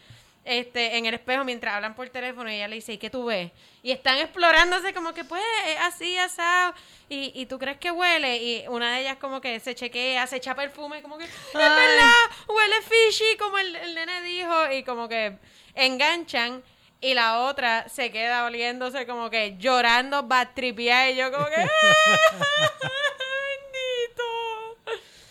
[0.48, 3.26] este, en el espejo mientras hablan por teléfono y ella le dice, ¿y qué tú
[3.26, 3.52] ves?
[3.84, 6.74] Y están explorándose como que, pues, es así, asado.
[7.10, 10.38] Y, y tú crees que huele y una de ellas como que se chequea, se
[10.38, 12.14] echa perfume, como que, es verdad,
[12.48, 15.38] huele fishy, como el, el nene dijo, y como que
[15.76, 16.64] enganchan.
[17.00, 21.68] Y la otra se queda oliéndose como que llorando, batripiada, y yo como que, ¡ah!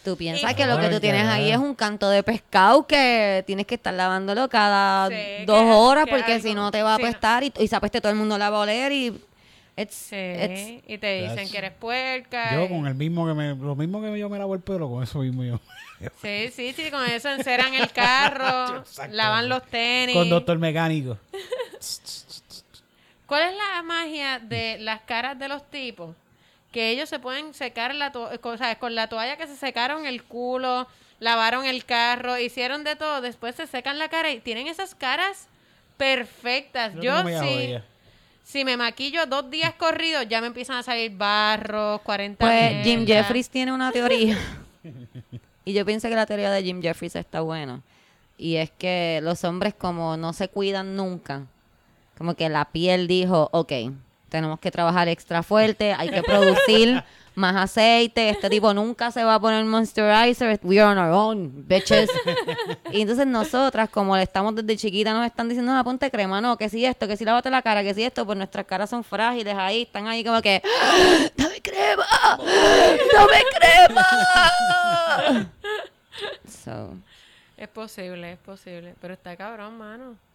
[0.07, 3.42] Tú piensas Y- que lo que tú tienes ahí es un canto de pescado que
[3.45, 6.81] tienes que estar lavándolo cada Sí, dos que- horas que porque algo- si no te
[6.85, 7.09] va a sí, no.
[7.09, 9.21] apestar y, y se apeste todo el mundo la va a oler y
[9.77, 12.55] it's, Sí, it's- y te dicen That's- que eres puerca.
[12.55, 14.88] Yo y- con el mismo que me, lo mismo que yo me lavo el pelo,
[14.88, 15.59] con eso mismo yo.
[16.23, 19.16] Sí, sí, sí, con eso enceran el carro, Exacto.
[19.16, 20.14] lavan los tenis.
[20.14, 21.19] Con doctor mecánico.
[23.27, 26.14] ¿Cuál es la magia de las caras de los tipos?
[26.73, 30.05] Que ellos se pueden secar la to- o sea, con la toalla que se secaron
[30.07, 30.87] el culo,
[31.21, 35.49] lavaron el carro, hicieron de todo, después se secan la cara y tienen esas caras
[35.97, 36.93] perfectas.
[37.01, 37.77] Yo no sí,
[38.45, 43.07] si me maquillo dos días corridos, ya me empiezan a salir barros, 40 Pues Jim.
[43.07, 44.37] Jeffries tiene una teoría.
[45.65, 47.81] y yo pienso que la teoría de Jim Jeffries está buena.
[48.39, 51.47] Y es que los hombres como no se cuidan nunca,
[52.19, 53.73] como que la piel dijo, ok,
[54.29, 57.03] tenemos que trabajar extra fuerte, hay que producir
[57.37, 61.69] más aceite, este tipo nunca se va a poner moisturizer, we are on our own,
[61.69, 62.09] bitches.
[62.93, 66.57] y entonces nosotras, como le estamos desde chiquita, nos están diciendo, no, ponte crema, no,
[66.57, 69.05] que si esto, que si lávate la cara, que si esto, pues nuestras caras son
[69.05, 70.62] frágiles ahí, están ahí como que,
[71.37, 72.07] dame crema,
[73.15, 74.07] dame crema.
[76.49, 76.95] so,
[77.59, 80.26] Es posible, es posible, pero está cabrón, mano.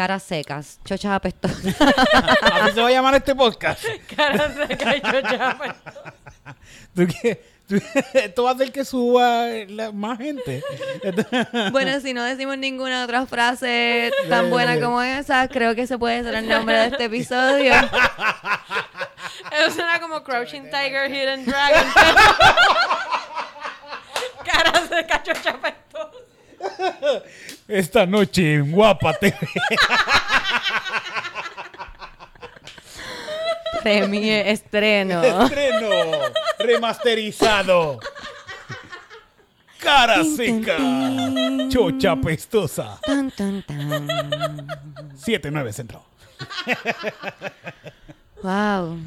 [0.00, 1.58] Caras secas, chochas apestosas.
[2.42, 3.84] Así se va a llamar este podcast.
[4.16, 5.72] Cara seca y chocha, pues.
[6.94, 7.44] ¿Tú qué?
[7.68, 7.78] ¿Tú-
[8.14, 10.64] Esto va a hacer que suba la- más gente.
[11.70, 16.22] bueno, si no decimos ninguna otra frase tan buena como esa, creo que ese puede
[16.22, 17.74] ser el nombre de este episodio.
[19.52, 21.84] Eso suena como Crouching Tiger, Hidden Dragon.
[24.44, 26.16] Cara de cachocha apestosa.
[27.68, 29.36] Esta noche en Guapa TV.
[33.82, 35.22] Premie estreno.
[35.44, 35.88] Estreno
[36.58, 37.98] remasterizado.
[39.78, 40.76] Cara seca.
[41.68, 42.98] Chocha pestosa.
[43.02, 44.06] Tan, tan, tan.
[45.16, 46.04] 7-9 centro.
[48.42, 48.98] Wow.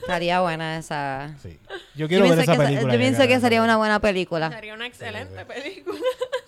[0.00, 1.34] Estaría buena esa.
[1.42, 1.58] Sí.
[1.94, 2.92] Yo Yo quiero ver pienso, esa que, película.
[2.92, 4.50] yo pienso que sería una buena película.
[4.50, 5.98] Sería una excelente película.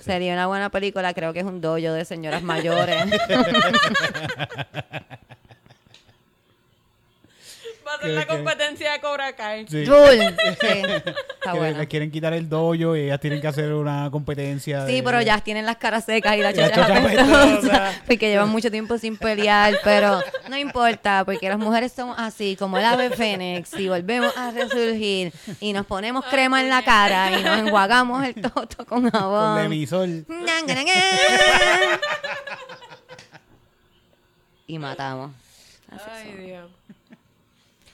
[0.02, 1.14] Sería una buena película.
[1.14, 3.04] Creo que es un dojo de señoras mayores.
[8.02, 9.66] Que- la que- competencia de Cobra Kai.
[9.68, 9.86] Sí.
[9.86, 9.96] Full.
[10.60, 10.66] Sí.
[10.68, 11.78] Está Que buena.
[11.78, 14.86] les quieren quitar el dojo y ellas tienen que hacer una competencia.
[14.86, 17.42] Sí, de- pero ya tienen las caras secas y la Y la chocha chocha apestosa,
[17.42, 17.92] apestosa.
[18.06, 22.78] porque llevan mucho tiempo sin pelear, pero no importa, porque las mujeres somos así, como
[22.78, 27.42] el ave fénix, y volvemos a resurgir, y nos ponemos crema en la cara, y
[27.42, 29.62] nos enjuagamos el toto con Con jabón.
[29.62, 30.24] Lemisol.
[34.66, 35.32] y matamos.
[35.90, 36.70] Ay, Dios.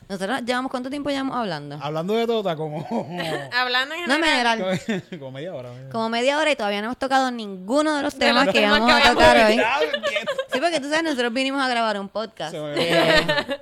[0.09, 1.79] Nosotros llevamos cuánto tiempo llevamos hablando?
[1.83, 2.79] Hablando de Tota, como.
[3.53, 4.79] Hablando en No en general.
[4.79, 5.71] general, como media hora.
[5.71, 8.55] media como media hora y todavía no hemos tocado ninguno de los De temas los
[8.55, 9.61] que vamos a tocar hoy.
[10.53, 12.53] Sí, porque tú sabes, nosotros vinimos a grabar un podcast.
[12.53, 13.27] Se me Eh,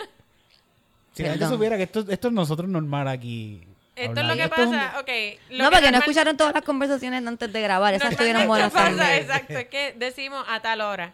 [1.15, 3.67] Si la gente supiera que esto, esto es nosotros normal aquí.
[3.97, 5.09] Esto es lo que Esto es un- pasa, ok.
[5.51, 7.95] lo no, que porque no escucharon todas las conversaciones antes de grabar.
[7.95, 9.17] Esas estuvieron buenas pasa.
[9.17, 11.13] Exacto, es que decimos a tal hora.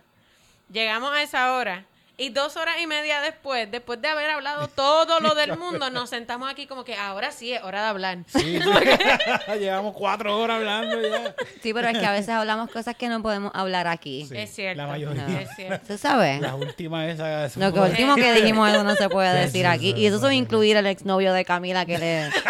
[0.73, 1.85] Llegamos a esa hora.
[2.19, 6.11] Y dos horas y media después, después de haber hablado todo lo del mundo, nos
[6.11, 8.19] sentamos aquí como que ahora sí es hora de hablar.
[8.27, 8.61] Sí, sí.
[9.59, 11.35] Llevamos cuatro horas hablando ya.
[11.63, 14.27] Sí, pero es que a veces hablamos cosas que no podemos hablar aquí.
[14.29, 14.83] Sí, Es cierto.
[14.83, 15.27] La mayoría.
[15.27, 15.39] No.
[15.39, 15.87] Es cierto.
[15.87, 16.41] ¿Tú sabes?
[16.41, 17.49] La última esa.
[17.57, 19.95] Lo que último que dijimos eso no se puede decir aquí.
[19.97, 22.31] Y eso sin incluir el exnovio de Camila que le...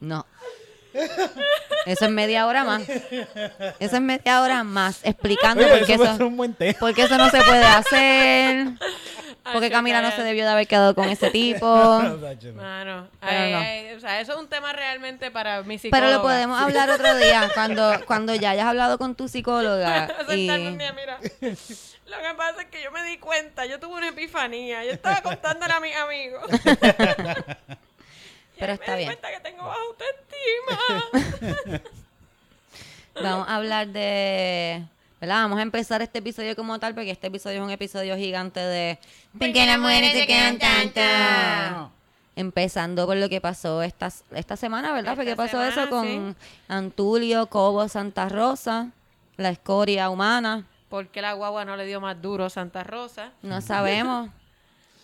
[0.00, 0.26] No.
[1.86, 2.82] Eso es media hora más.
[2.88, 7.42] Eso es media hora más explicando Oye, por qué eso eso, por qué no se
[7.42, 8.72] puede hacer.
[9.52, 11.66] Porque Camila no se debió de haber quedado con ese tipo.
[12.54, 13.58] Mano, ay, no.
[13.58, 16.06] ay, o sea, eso es un tema realmente para mi psicóloga.
[16.06, 20.14] Pero lo podemos hablar otro día cuando, cuando ya hayas hablado con tu psicóloga.
[20.28, 20.46] y...
[20.46, 21.18] Sentarme un día, mira.
[21.20, 24.84] Lo que pasa es que yo me di cuenta, yo tuve una epifanía.
[24.84, 26.42] Yo estaba contándole a mis amigos.
[28.62, 29.08] Pero está me bien.
[29.08, 31.80] cuenta que tengo baja autoestima.
[33.20, 34.84] Vamos a hablar de.
[35.20, 35.42] ¿Verdad?
[35.42, 39.00] Vamos a empezar este episodio como tal, porque este episodio es un episodio gigante de.
[39.36, 41.90] ¿Por qué las mujeres se quedan tanto?
[42.36, 45.16] Empezando por lo que pasó esta, esta semana, ¿verdad?
[45.16, 46.36] Porque pasó semana, eso con
[46.68, 48.90] Antulio, Cobo, Santa Rosa,
[49.38, 50.68] la escoria humana.
[50.88, 53.32] ¿Por qué la guagua no le dio más duro a Santa Rosa?
[53.42, 54.30] No sabemos.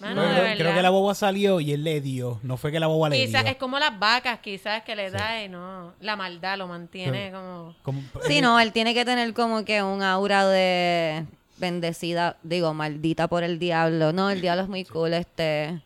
[0.00, 2.38] Mano, de creo que la boba salió y él le dio.
[2.44, 3.52] No fue que la boba le Quizás dio.
[3.52, 5.92] es como las vacas, quizás que le da y no.
[6.00, 7.74] La maldad lo mantiene como.
[7.82, 11.24] Como- Sí, no, él tiene que tener como que un aura de
[11.58, 14.12] bendecida, digo, maldita por el diablo.
[14.12, 15.80] No, el diablo es muy cool, este...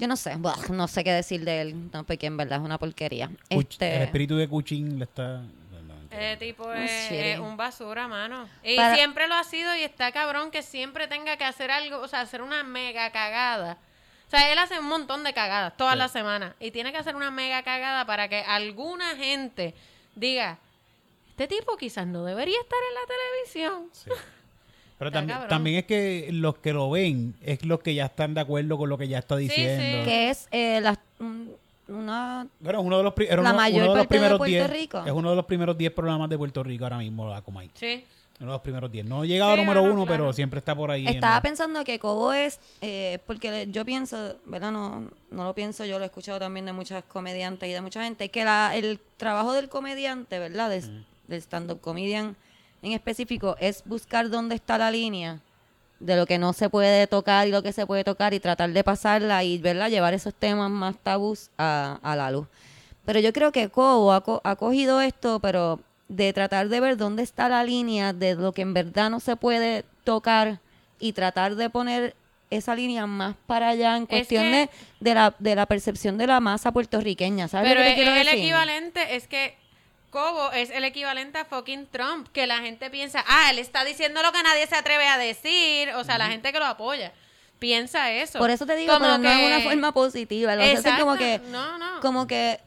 [0.00, 2.64] Yo no sé, buah, no sé qué decir de él, no, porque en verdad es
[2.64, 3.28] una porquería.
[3.50, 5.42] Cuch- Este, El espíritu de Cuchín le está.
[6.10, 7.14] Ese tipo es, shitty.
[7.16, 8.48] es un basura, mano.
[8.64, 12.00] Y Para- siempre lo ha sido y está cabrón que siempre tenga que hacer algo,
[12.00, 13.78] o sea, hacer una mega cagada.
[14.26, 15.98] O sea, él hace un montón de cagadas todas Sí.
[15.98, 19.74] las semanas y tiene que hacer una mega cagada para que alguna gente
[20.14, 20.58] diga,
[21.30, 23.90] este tipo quizás no debería estar en la televisión.
[23.92, 24.10] Sí.
[24.98, 28.42] Pero también, también es que los que lo ven es los que ya están de
[28.42, 29.44] acuerdo con lo que ya está sí.
[29.44, 30.04] diciendo.
[30.04, 31.56] que es eh, la- un-
[31.90, 32.46] una...
[32.60, 34.38] Bueno, es uno de los, era La uno- mayor uno de los parte de primeros
[34.38, 35.04] Puerto 10 Rico.
[35.06, 37.70] Es uno de los primeros 10 programas de Puerto Rico ahora mismo, la Comay.
[37.74, 38.04] Sí.
[38.40, 39.04] Uno de los primeros 10.
[39.04, 40.22] No llega a Sí, número bueno, uno, claro.
[40.24, 41.06] pero siempre está por ahí.
[41.06, 44.72] Estaba la- pensando que Cobo es, eh, porque yo pienso, ¿verdad?
[44.72, 48.02] No, no lo pienso yo, lo he escuchado también de muchas comediantes y de mucha
[48.02, 50.70] gente, que la, el trabajo del comediante, ¿verdad?
[50.70, 52.34] De- Del stand-up comedian
[52.82, 55.38] en específico, es buscar dónde está la línea
[56.00, 58.70] de lo que no se puede tocar y lo que se puede tocar y tratar
[58.72, 59.88] de pasarla y, ¿verdad?
[59.90, 62.46] Llevar esos temas más tabús a, a la luz.
[63.04, 66.96] Pero yo creo que Cobo ha, co- ha cogido esto, pero de tratar de ver
[66.96, 70.58] dónde está la línea de lo que en verdad no se puede tocar
[70.98, 72.14] y tratar de poner
[72.50, 76.26] esa línea más para allá en cuestión que- de, de, la, de la percepción de
[76.26, 79.54] la masa puertorriqueña, ¿sabes Pero lo que es, te quiero es el equivalente, es que
[80.10, 84.22] Cobo es el equivalente a fucking Trump, que la gente piensa, ah, él está diciendo
[84.22, 87.12] lo que nadie se atreve a decir, o sea, la gente que lo apoya
[87.60, 88.38] piensa eso.
[88.38, 90.56] Por eso te digo, Como pero no que- es una forma positiva.
[90.56, 92.00] Lo que hace es como que, no, no.
[92.00, 92.58] como que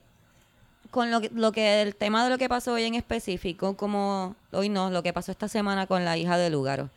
[0.92, 4.36] con lo que, lo que el tema de lo que pasó hoy en específico, como
[4.52, 6.90] hoy no, lo que pasó esta semana con la hija de Lugaro.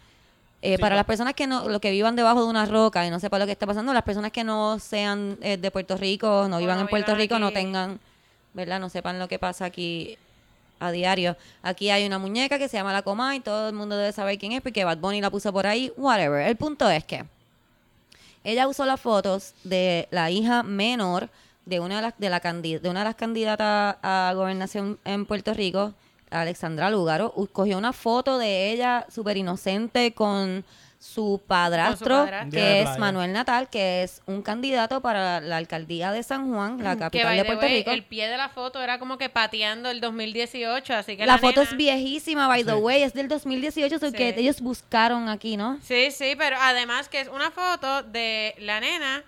[0.63, 3.21] Eh, para las personas que no, los que vivan debajo de una roca y no
[3.21, 6.57] sepan lo que está pasando, las personas que no sean eh, de Puerto Rico, no
[6.57, 7.99] O vivan no en Puerto vivan Rico, no tengan,
[8.53, 8.79] ¿verdad?
[8.81, 10.19] No sepan lo que pasa aquí
[10.81, 11.37] a diario.
[11.63, 14.53] Aquí hay una muñeca que se llama la Comay, todo el mundo debe saber quién
[14.53, 16.47] es porque Bad Bunny la puso por ahí, whatever.
[16.47, 17.25] El punto es que
[18.45, 21.29] ella usó las fotos de la hija menor
[21.65, 25.53] de una de las de la de una de las candidatas a gobernación en Puerto
[25.53, 25.95] Rico,
[26.31, 30.65] Alexandra Lúgaro, u- cogió una foto de ella súper inocente con
[31.07, 32.51] su padrastro, padrastro.
[32.51, 32.99] que es.
[32.99, 37.45] Manuel Natal, que es un candidato para la alcaldía de San Juan, la capital de
[37.45, 37.91] Puerto way, Rico.
[37.93, 41.39] el pie de la foto era como que pateando el 2018, así que La la,
[41.39, 42.77] foto nena- es viejísima, by the Sí.
[42.79, 44.17] way, es del 2018, so Sí.
[44.17, 45.79] que ellos buscaron aquí, ¿no?
[45.83, 49.25] Sí, sí, pero además que es una foto de la nena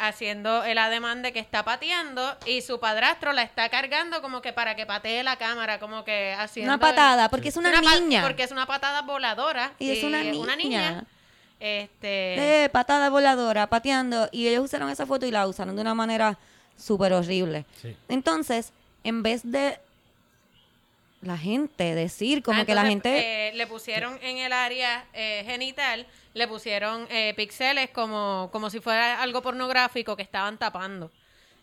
[0.00, 4.52] haciendo el ademán de que está pateando y su padrastro la está cargando como que
[4.52, 6.72] para que patee la cámara, como que haciendo...
[6.72, 8.22] Una patada, porque es una, niña.
[8.22, 9.72] Porque es una patada voladora.
[9.78, 11.04] Y es una niña.
[11.60, 12.64] Este...
[12.64, 14.28] Eh, patada voladora, pateando.
[14.32, 16.38] Y ellos usaron esa foto y la usaron de una manera
[16.76, 17.66] súper horrible.
[17.82, 17.94] Sí.
[18.08, 18.72] Entonces,
[19.04, 19.78] en vez de
[21.20, 23.48] la gente decir como Ah, que la gente...
[23.48, 28.80] eh, le pusieron en el área eh, genital, le pusieron eh, píxeles como, como si
[28.80, 31.10] fuera algo pornográfico que estaban tapando.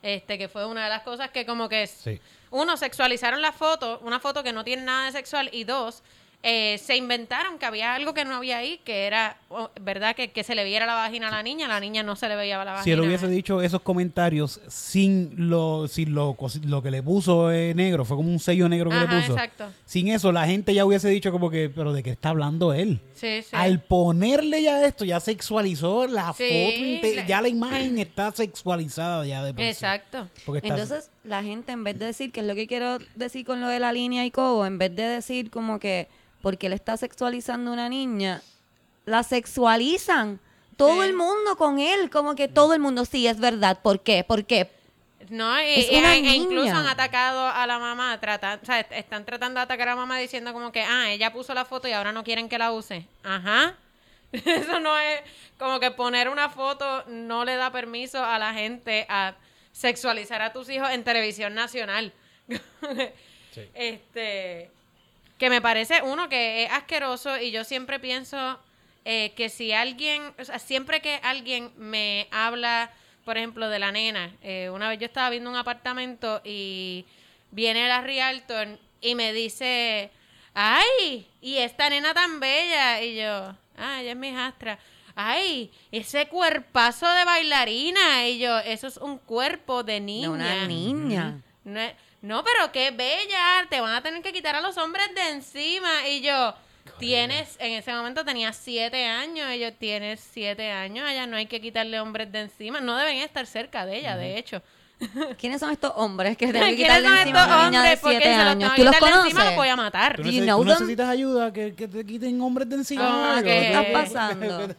[0.03, 1.83] Este, que fue una de las cosas que como que...
[1.83, 2.19] es- Sí.
[2.51, 6.01] Uno, sexualizaron la foto, una foto que no tiene nada de sexual, y dos,
[6.49, 10.15] eh, se inventaron que había algo que no había ahí, que era, oh, ¿verdad?
[10.15, 12.37] Que, que se le viera la vagina a la niña, la niña no se le
[12.37, 12.83] veía la vagina.
[12.85, 17.73] Si él hubiese dicho esos comentarios sin lo, sin lo, lo que le puso eh,
[17.75, 19.33] negro, fue como un sello negro que Ajá, le puso.
[19.33, 19.65] exacto.
[19.83, 23.01] Sin eso, la gente ya hubiese dicho como que, pero ¿de qué está hablando él?
[23.13, 23.49] Sí, sí.
[23.51, 29.43] Al ponerle ya esto, ya sexualizó la Sí, foto, ya la imagen está sexualizada ya
[29.43, 29.69] de por sí.
[29.69, 30.29] Exacto.
[30.45, 33.45] Porque está- Entonces, la gente, en vez de decir, que es lo que quiero decir
[33.45, 36.07] con lo de la línea y cobo, en vez de decir como que
[36.41, 38.41] porque él está sexualizando a una niña,
[39.05, 40.39] la sexualizan.
[40.77, 41.09] Todo Sí.
[41.09, 43.79] el mundo con él, como que todo el mundo, sí, es verdad.
[43.81, 44.23] ¿Por qué?
[44.23, 44.69] ¿Por qué?
[45.29, 46.79] No, y, Es y- una e incluso niña.
[46.79, 49.97] han atacado a la mamá, tratan, o sea, est- están tratando de atacar a la
[49.97, 52.71] mamá diciendo como que, ah, ella puso la foto y ahora no quieren que la
[52.71, 53.05] use.
[53.23, 53.75] Ajá.
[54.31, 55.21] Eso no es
[55.57, 59.33] como que poner una foto no le da permiso a la gente a
[59.77, 62.13] sexualizar a tus hijos en televisión nacional.
[63.73, 64.69] Este,
[65.39, 68.59] que me parece uno que es asqueroso y yo siempre pienso
[69.03, 72.91] eh, que si alguien, o sea, siempre que alguien me habla,
[73.25, 77.03] por ejemplo, de la nena, eh, una vez yo estaba viendo un apartamento y
[77.49, 80.11] viene la realtor y me dice,
[80.53, 84.77] ay, y esta nena tan bella, y yo, ah, ella es mi hijastra.
[85.19, 88.27] Ay, ese cuerpazo de bailarina.
[88.27, 90.27] Y yo, eso es un cuerpo de niña.
[90.27, 91.41] De una niña.
[91.63, 91.81] No,
[92.21, 96.07] no, pero qué bella, te van a tener que quitar a los hombres de encima.
[96.07, 96.53] Y yo,
[96.99, 101.47] tienes, en ese momento tenía siete años, y yo, tienes siete años, allá no hay
[101.47, 102.79] que quitarle hombres de encima.
[102.79, 104.61] No deben estar cerca de ella, de hecho.
[105.37, 107.83] ¿Quiénes son estos hombres que tienen que ¿Quiénes quitarle son encima a estos una niña
[107.83, 107.97] de?
[107.97, 108.75] Porque 7 se los años?
[108.75, 109.45] ¿Tú los de encima, conoces?
[109.45, 110.15] los voy a matar.
[110.17, 111.53] ¿Tú, neces- tú necesitas ayuda?
[111.53, 113.37] Que, que te quiten hombres de encima.
[113.37, 114.67] Ah, ¿qué ¿Qué está pasando?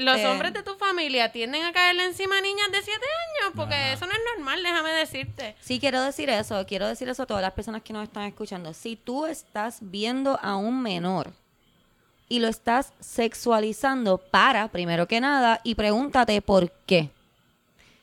[0.00, 3.04] Los Este, hombres de tu familia tienden a caerle encima a niñas de siete
[3.44, 5.54] años, porque eso no es normal, déjame decirte.
[5.60, 8.74] Sí, quiero decir eso, quiero decir eso a todas las personas que nos están escuchando.
[8.74, 11.30] Si tú estás viendo a un menor
[12.28, 17.10] y lo estás sexualizando, para, primero que nada, y pregúntate por qué.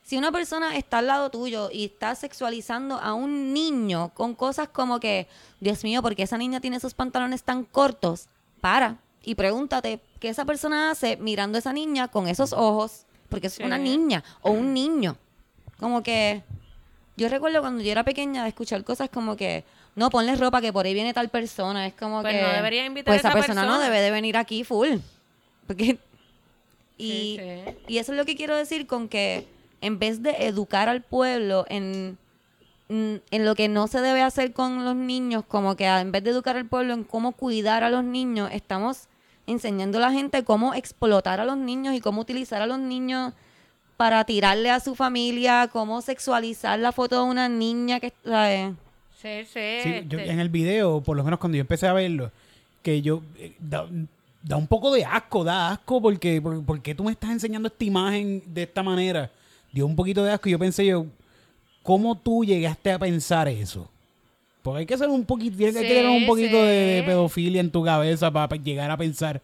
[0.03, 4.67] Si una persona está al lado tuyo y está sexualizando a un niño con cosas
[4.67, 5.27] como que,
[5.61, 8.27] Dios mío, ¿por qué esa niña tiene esos pantalones tan cortos?
[8.59, 13.47] Para y pregúntate qué esa persona hace mirando a esa niña con esos ojos, porque
[13.47, 13.63] es Sí.
[13.63, 15.15] una niña o un niño.
[15.79, 16.43] Como que
[17.15, 19.63] yo recuerdo cuando yo era pequeña de escuchar cosas como que,
[19.95, 21.87] no, ponle ropa que por ahí viene tal persona.
[21.87, 22.41] Es como Pues que...
[22.41, 23.85] no debería invitar pues a esa esa persona, no persona.
[23.85, 24.97] debe de venir aquí full.
[25.67, 25.97] Porque...
[26.97, 27.75] Y, Sí, sí.
[27.87, 29.47] y eso es lo que quiero decir con que
[29.83, 32.17] en vez de educar al pueblo en,
[32.89, 36.29] en lo que no se debe hacer con los niños, como que en vez de
[36.31, 39.07] educar al pueblo en cómo cuidar a los niños, estamos
[39.45, 43.33] enseñando a la gente cómo explotar a los niños y cómo utilizar a los niños
[43.97, 48.73] para tirarle a su familia, cómo sexualizar la foto de una niña que ¿sabes?
[49.21, 49.59] Sí, sí.
[49.83, 52.31] Sí, yo- este, en el video, por lo menos cuando yo empecé a verlo,
[52.81, 53.85] que yo eh, da,
[54.41, 57.67] da un poco de asco, da asco porque por, ¿por qué tú me estás enseñando
[57.67, 59.29] esta imagen de esta manera?
[59.73, 61.05] Dio un poquito de asco y yo pensé yo,
[61.81, 63.89] ¿cómo tú llegaste a pensar eso?
[64.61, 67.83] Porque hay que ser un poquito, tiene que tener un poquito de, pedofilia en tu
[67.83, 69.41] cabeza para llegar a pensar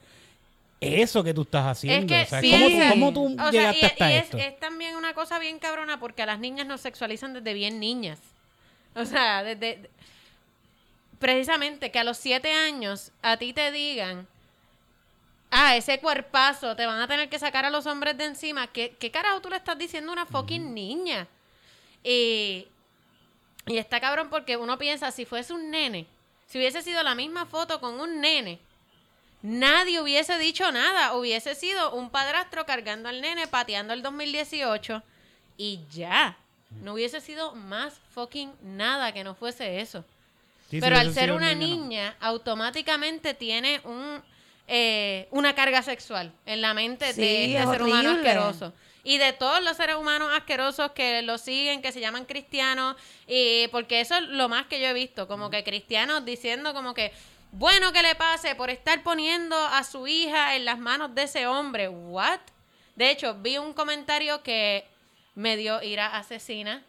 [0.80, 2.08] eso que tú estás haciendo.
[2.08, 4.24] que o sea, sí, ¿cómo, tú- cómo tú O sea, llegaste y, hasta y es,
[4.24, 4.38] esto?
[4.38, 8.20] es también una cosa bien cabrona porque a las niñas nos sexualizan desde bien niñas.
[8.96, 9.90] O sea, desde...
[11.20, 14.26] Precisamente que a los siete años a ti te digan
[15.52, 18.68] ah, ese cuerpazo, te van a tener que sacar a los hombres de encima.
[18.68, 21.28] ¿Qué, qué carajo tú le estás diciendo a una fucking niña?
[22.04, 22.68] Y,
[23.68, 26.08] y está cabrón porque uno piensa, si fuese un nene,
[26.48, 28.60] si hubiese sido la misma foto con un nene,
[29.42, 31.14] nadie hubiese dicho nada.
[31.14, 35.04] Hubiese sido un padrastro cargando al nene, pateando el 2018
[35.58, 36.38] y ya.
[36.82, 40.04] No hubiese sido más fucking nada que no fuese eso.
[40.70, 41.60] Sí, si Pero al ser una no.
[41.60, 44.22] niña, automáticamente tiene un
[44.70, 48.74] eh, una carga sexual en la mente Sí, de este es ser humano asqueroso.
[49.04, 52.96] Y de todos los seres humanos asquerosos que lo siguen, que se llaman cristianos,
[53.28, 56.94] y porque eso es lo más que yo he visto, como que cristianos diciendo como
[56.94, 57.12] que,
[57.52, 61.48] bueno que le pase por estar poniendo a su hija en las manos de ese
[61.48, 61.88] hombre.
[61.88, 62.40] ¿What?
[62.96, 64.86] De hecho, vi un comentario que
[65.34, 66.84] me dio ira asesina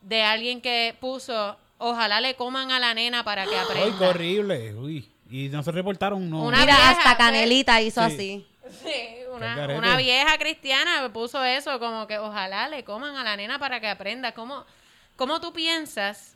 [0.00, 3.98] de alguien que puso, ojalá le coman a la nena para que Ay, aprenda.
[3.98, 4.74] qué horrible.
[4.74, 5.10] Uy.
[5.30, 6.44] Y no se reportaron, no.
[6.44, 7.16] Una Mira, vieja, hasta pues.
[7.18, 8.14] Canelita hizo Sí.
[8.14, 8.46] así.
[8.82, 13.58] Sí, una vieja cristiana me puso eso, como que ojalá le coman a la nena
[13.58, 14.32] para que aprenda.
[14.32, 14.64] ¿Cómo,
[15.16, 16.34] cómo tú piensas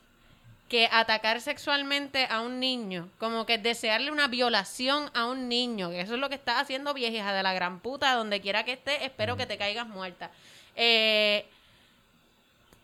[0.69, 6.01] que atacar sexualmente a un niño, como que desearle una violación a un niño, que
[6.01, 9.05] eso es lo que estás haciendo vieja de la gran puta, donde quiera que esté,
[9.05, 10.31] espero que te caigas muerta.
[10.77, 11.45] Eh,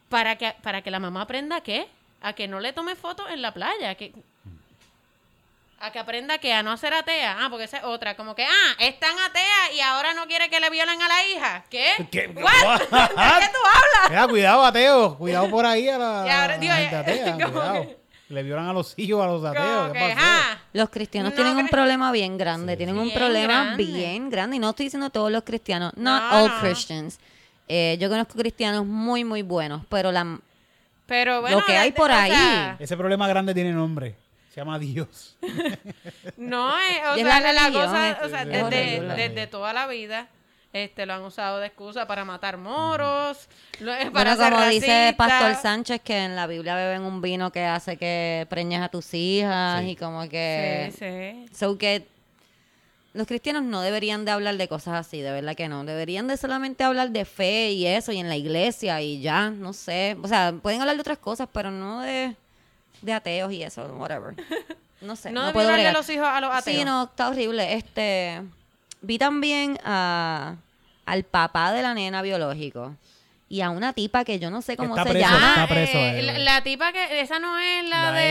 [0.09, 1.87] para que para que la mamá aprenda qué
[2.21, 4.13] a que no le tome fotos en la playa que
[5.79, 8.45] a que aprenda que a no ser atea ah porque esa es otra como que
[8.45, 11.91] ah es tan atea y ahora no quiere que le violen a la hija ¿qué?
[12.11, 12.29] ¿Qué?
[12.35, 12.79] What?
[12.81, 14.09] ¿De qué tú hablas?
[14.11, 15.19] Mira, cuidado, ateo.
[15.19, 16.99] Cuidado por ahí a la, Y ahora, a digo, la gente eh,
[17.31, 17.83] atea, cuidado.
[17.83, 17.99] que-
[18.29, 19.93] Le violan a los hijos, a los ateos.
[19.93, 20.15] ¿Qué pasó?
[20.19, 23.85] ah, Los cristianos No, tienen un problema bien grande, tienen un Bien problema grande.
[23.85, 24.57] bien grande.
[24.57, 26.61] Y no estoy diciendo todos los cristianos, not No, all no.
[26.61, 27.21] Christians.
[27.69, 30.39] Eh, yo conozco cristianos muy, muy buenos, pero la,
[31.07, 32.77] pero bueno Lo que hay de- por o ahí.
[32.79, 34.17] Ese problema grande tiene nombre.
[34.57, 35.37] Se llama Dios.
[36.39, 38.71] no eh, o sea la la, cosa es- o sea es
[39.19, 40.29] desde, toda la vida
[40.73, 43.49] este lo han usado de excusa para matar moros
[43.81, 45.15] lo- para bueno, ser como dice.
[45.19, 49.13] Pastor Sánchez, que en la Biblia beben un vino que hace que preñes a tus
[49.13, 49.91] hijas Sí.
[49.91, 50.91] y como que...
[50.99, 52.07] sí sí So que
[53.13, 55.85] los cristianos no deberían de hablar de cosas así, de verdad que no.
[55.85, 59.73] Deberían de solamente hablar de fe y eso, y en la iglesia y ya, no
[59.75, 60.17] sé.
[60.23, 62.37] O sea, pueden hablar de otras cosas, pero no de,
[63.03, 64.35] de ateos y eso, whatever.
[65.01, 65.95] No sé, no, no, puedo violarle bregar.
[65.95, 67.75] los hijos a los ateos Sí, no, está horrible.
[67.75, 68.43] Este,
[69.01, 70.57] vi también a,
[71.05, 72.95] al papá de la nena biológico
[73.49, 75.49] y a una tipa que yo no sé cómo está se preso, llama.
[75.51, 78.25] está preso, eh, eh, la, la tipa que esa no es la, La de,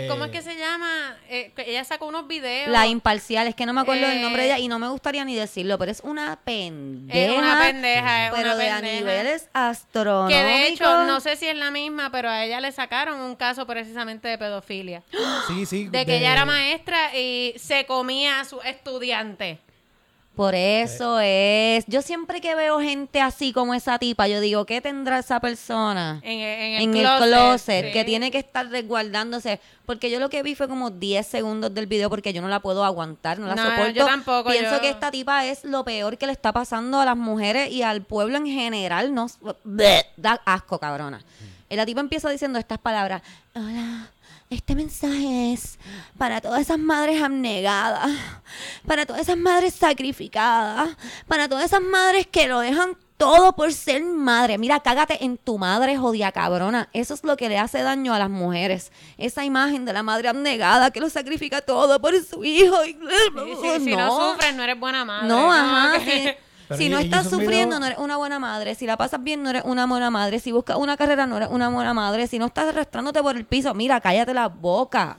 [0.00, 1.14] de- ¿cómo es que se llama?
[1.28, 2.68] Eh, que ella sacó unos videos.
[2.70, 4.88] La imparcial, es que no me acuerdo del nombre de Eh, ella y no me
[4.88, 7.18] gustaría ni decirlo, pero es una pendeja.
[7.34, 8.96] es una pendeja, es pero una de a pendeja.
[9.00, 10.40] niveles astronómicos.
[10.40, 13.36] que de hecho no sé si es la misma, pero a ella le sacaron un
[13.36, 15.02] caso precisamente de pedofilia,
[15.48, 15.88] Sí, sí.
[15.90, 19.58] de que ella era maestra y se comía a su estudiante.
[20.34, 21.84] Por eso es.
[21.88, 26.20] Yo siempre que veo gente así como esa tipa, yo digo, ¿qué tendrá esa persona?
[26.22, 27.92] En, en el en el closet, closet, sí.
[27.92, 29.60] que tiene que estar resguardándose.
[29.84, 32.60] Porque yo lo que vi fue como 10 segundos del video porque yo no la
[32.60, 33.90] puedo aguantar, no la No, soporto.
[33.92, 37.04] yo tampoco, Pienso yo- que esta tipa es lo peor que le está pasando a
[37.04, 39.12] las mujeres y al pueblo en general.
[39.12, 39.26] No,
[39.64, 41.22] bleh, da asco, cabrona.
[41.68, 43.20] Y la tipa empieza diciendo estas palabras.
[43.54, 44.10] Hola.
[44.52, 45.78] Este mensaje es
[46.18, 48.10] para todas esas madres abnegadas,
[48.86, 50.90] para todas esas madres sacrificadas,
[51.26, 54.58] para todas esas madres que lo dejan todo por ser madre.
[54.58, 56.90] Mira, cágate en tu madre, jodida cabrona.
[56.92, 58.92] Eso es lo que le hace daño a las mujeres.
[59.16, 62.84] Esa imagen de la madre abnegada que lo sacrifica todo por su hijo.
[62.84, 62.98] Y- Sí,
[63.78, 65.28] sí, Si no sufres, no eres buena madre.
[65.28, 65.94] no, ajá.
[66.72, 68.74] Pero si no estás sufriendo, video- no eres una buena madre.
[68.74, 70.38] Si la pasas bien, no eres una buena madre.
[70.40, 72.26] Si buscas una carrera, no eres una buena madre.
[72.26, 75.18] Si no estás arrastrándote por el piso, mira, cállate la boca.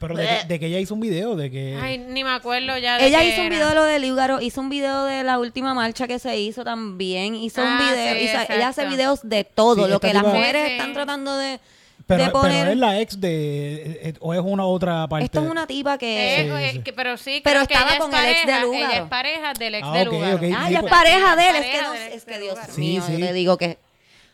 [0.00, 1.78] Pero de, que- de que ella hizo un video, de que...
[1.80, 4.60] Ay, ni me acuerdo ya de Ella hizo un video de lo del Lígaro, hizo
[4.60, 7.36] un video de la última marcha que se hizo también.
[7.36, 8.14] Hizo un Ah, video.
[8.16, 9.84] sí, hizo- ella hace videos de todo.
[9.84, 10.72] Sí, lo que las mujeres sí.
[10.72, 11.60] están tratando de,
[12.06, 12.52] pero, de poner.
[12.60, 14.00] pero es la ex de...
[14.02, 15.24] eh, ¿O es una otra parte?
[15.26, 16.40] Esto es una tipa que.
[16.40, 16.78] Eh, Sí, eh, sí.
[16.82, 18.72] que- pero sí, Pero creo que estaba ella es con el ex de Lugaro.
[18.92, 20.36] Ella es pareja del ex Ah, de ok, Lugaro.
[20.36, 20.42] ok.
[20.42, 21.56] Ah, Sí, ella es pues- pareja de él.
[21.56, 23.12] Es que, no, es que Dios mío, sí.
[23.12, 23.78] yo te digo que.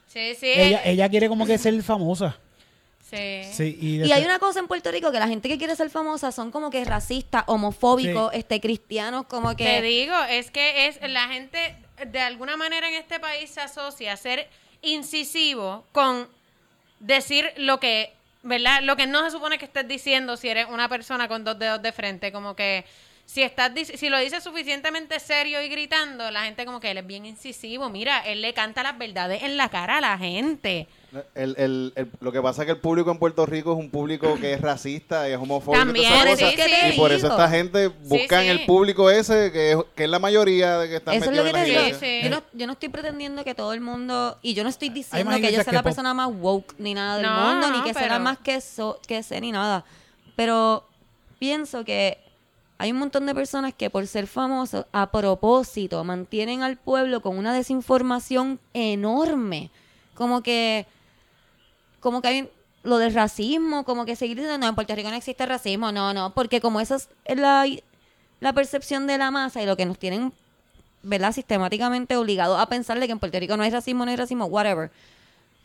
[0.07, 0.47] Sí, sí.
[0.55, 2.37] Ella, eh, ella quiere como que ser famosa.
[3.11, 3.43] sí.
[3.53, 5.91] Sí, y, Y hay una cosa en Puerto Rico que la gente que quiere ser
[5.91, 8.39] famosa son como que racistas, homofóbicos, Sí.
[8.41, 11.75] este cristianos, como Te que digo, es que es la gente
[12.07, 14.49] de alguna manera en este país se asocia a ser
[14.83, 16.29] incisivo con
[17.01, 18.83] decir lo que, ¿verdad?
[18.83, 21.83] Lo que no se supone que estés diciendo si eres una persona con dos dedos
[21.83, 22.85] de frente, como que
[23.25, 27.07] si estás si lo dices suficientemente serio y gritando, la gente como que él es
[27.07, 30.89] bien incisivo, mira, él le canta las verdades en la cara a la gente.
[31.35, 33.89] El, el, el- lo que pasa es que el público en Puerto Rico es un
[33.89, 35.83] público que es racista y es homofóbico.
[35.83, 36.71] y También, esas sí, cosas.
[36.83, 36.89] sí.
[36.93, 38.49] Y por eso esta gente busca sí.
[38.49, 41.45] el público ese, que es, que es la mayoría de que están Eso es lo
[41.45, 41.99] metidos que en te la digo.
[41.99, 42.21] Sí, iglesia.
[42.23, 42.29] sí.
[42.29, 45.31] Yo, no, yo no estoy pretendiendo que todo el mundo, y yo no estoy diciendo
[45.37, 47.95] que yo sea que la persona más woke ni nada del No, mundo, ni que
[47.95, 49.87] sea pero- la más que, so- que sé ni nada.
[50.37, 50.85] Pero
[51.39, 52.19] pienso que
[52.77, 57.39] hay un montón de personas que por ser famosos a propósito mantienen al pueblo con
[57.39, 59.71] una desinformación enorme.
[60.15, 60.87] Como que
[62.01, 62.51] como que hay
[62.83, 66.15] lo del racismo, como que seguir diciendo, no, en Puerto Rico no existe racismo, no,
[66.15, 67.67] no, porque como esa es la,
[68.41, 70.33] la percepción de la masa y lo que nos tienen,
[71.03, 71.33] ¿verdad?
[71.33, 74.47] Sistemáticamente obligados a pensar de que en Puerto Rico no hay racismo, no hay racismo,
[74.47, 74.91] whatever.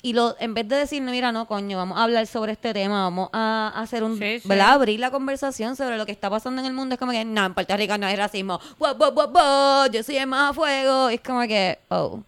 [0.05, 2.73] Y lo, en vez de decir, no, mira, no, coño, vamos a hablar sobre este
[2.73, 4.47] tema, vamos a hacer un, Sí, sí.
[4.49, 4.73] ¿verdad?
[4.73, 6.95] Abrir la conversación sobre lo que está pasando en el mundo.
[6.95, 8.59] Es como que, no, en Puerto Rico no hay racismo.
[8.79, 11.07] Wow, wow, wow, wow, yo soy el más a fuego.
[11.07, 12.21] Es como que, oh,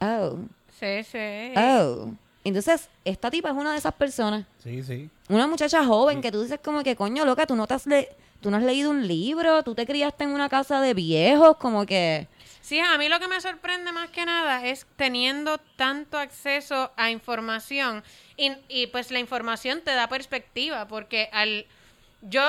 [0.00, 0.38] oh,
[0.80, 1.52] Sí, sí.
[1.58, 2.08] oh.
[2.44, 4.44] Entonces, esta tipa es una de esas personas.
[4.62, 5.08] Sí, sí.
[5.28, 8.10] Una muchacha joven que tú dices como que, coño, loca, tú no te has, le-
[8.40, 11.86] tú no has leído un libro, tú te criaste en una casa de viejos, como
[11.86, 12.28] que...
[12.60, 17.10] Sí, a mí lo que me sorprende más que nada es teniendo tanto acceso a
[17.10, 18.02] información
[18.38, 21.66] y, y, pues la información te da perspectiva porque al
[22.22, 22.42] yo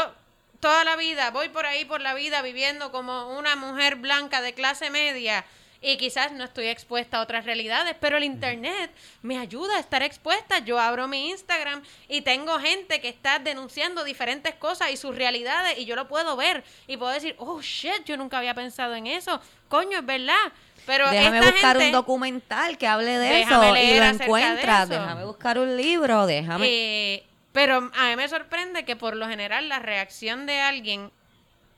[0.62, 4.54] toda la vida voy por ahí por la vida viviendo como una mujer blanca de
[4.54, 5.44] clase media
[5.86, 8.90] y quizás no estoy expuesta a otras realidades, pero el internet
[9.22, 10.58] me ayuda a estar expuesta.
[10.60, 15.78] Yo abro mi Instagram y tengo gente que está denunciando diferentes cosas y sus realidades
[15.78, 19.06] y yo lo puedo ver y puedo decir, oh shit, yo nunca había pensado en
[19.06, 19.40] eso.
[19.70, 20.52] Coño, es verdad.
[20.88, 24.88] Pero déjame esta buscar gente, un documental que hable de eso y lo de eso.
[24.88, 26.68] Déjame buscar un libro, déjame...
[26.68, 31.12] Eh, pero a mí me sorprende que por lo general la reacción de alguien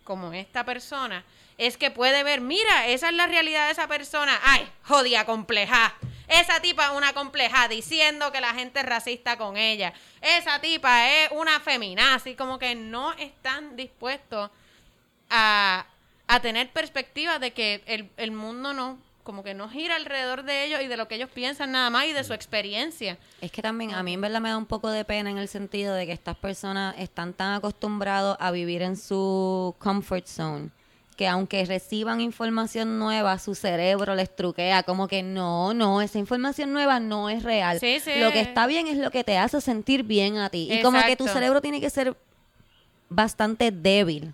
[0.06, 1.26] como esta persona
[1.58, 4.40] es que puede ver, mira, esa es la realidad de esa persona.
[4.44, 5.96] Ay, jodida compleja.
[6.28, 9.94] Esa tipa es una compleja diciendo que la gente es racista con ella.
[10.22, 14.52] Esa tipa es una feminazi, como que no están dispuestos
[15.30, 15.86] a,
[16.28, 20.66] a tener perspectiva de que el, el mundo no, como que no gira alrededor de
[20.66, 23.18] ellos y de lo que ellos piensan nada más y de su experiencia.
[23.42, 25.48] Es que también a mí en verdad me da un poco de pena en el
[25.48, 30.77] sentido de que estas personas están tan acostumbrados a vivir en su comfort zone
[31.18, 36.72] que aunque reciban información nueva, su cerebro les truquea como que no, no, esa información
[36.72, 37.80] nueva no es real.
[37.80, 38.12] Sí, sí.
[38.20, 40.70] Lo que está bien es lo que te hace sentir bien a ti.
[40.72, 42.16] Y como que tu cerebro tiene que ser
[43.10, 44.34] bastante débil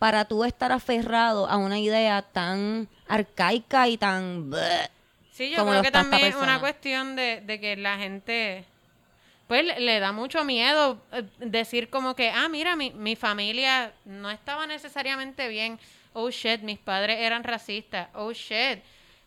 [0.00, 4.50] para tú estar aferrado a una idea tan arcaica y tan...
[5.30, 8.64] Sí, yo como creo que también es una cuestión de, de que la gente,
[9.46, 13.92] pues le, le da mucho miedo eh, decir como que, ah, mira, mi, mi familia
[14.04, 15.78] no estaba necesariamente bien.
[16.18, 18.08] Oh, shit, mis padres eran racistas.
[18.14, 18.82] Oh, shit,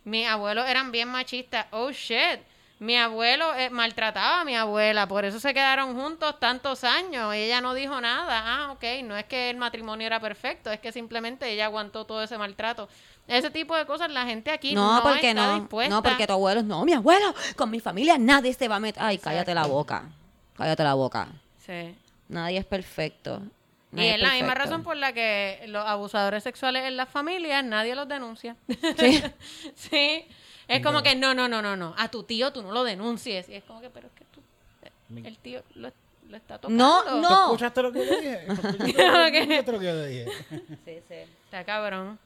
[0.05, 1.67] mis abuelos eran bien machistas.
[1.71, 2.39] Oh, shit.
[2.79, 7.31] Mi abuelo eh, maltrataba a mi abuela, por eso se quedaron juntos tantos años.
[7.35, 8.41] Ella no dijo nada.
[8.43, 12.23] Ah, ok, no es que el matrimonio era perfecto, es que simplemente ella aguantó todo
[12.23, 12.87] ese maltrato.
[13.27, 15.59] Ese tipo de cosas la gente aquí no, No, porque está no.
[15.59, 15.93] dispuesta.
[15.93, 19.03] No, porque tu abuelo, no, mi abuelo, con mi familia nadie se va a meter.
[19.03, 20.05] Ay, cállate la boca.
[20.57, 21.27] Cállate la boca.
[21.63, 21.95] Sí.
[22.29, 23.43] Nadie es perfecto.
[23.91, 27.95] Y es la misma razón por la que los abusadores sexuales en las familias nadie
[27.95, 28.55] los denuncia.
[28.97, 29.23] Sí.
[29.75, 30.25] Sí.
[30.67, 31.95] Es como que no, no, no, no, no.
[31.97, 33.49] A tu tío tú no lo denuncies.
[33.49, 34.41] Y es como que, pero es que tú,
[35.15, 35.91] el tío lo,
[36.29, 36.83] lo está tocando.
[36.83, 37.43] No, ¿Tú no.
[37.45, 38.43] escuchaste lo que yo dije?
[38.47, 40.25] ¿Escuchaste lo que yo dije?
[40.85, 41.15] Sí, sí.
[41.45, 42.19] Está cabrón.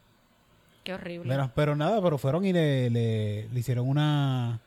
[0.84, 1.30] Qué horrible.
[1.30, 4.59] Pero, pero nada, pero fueron y le, le, le hicieron una...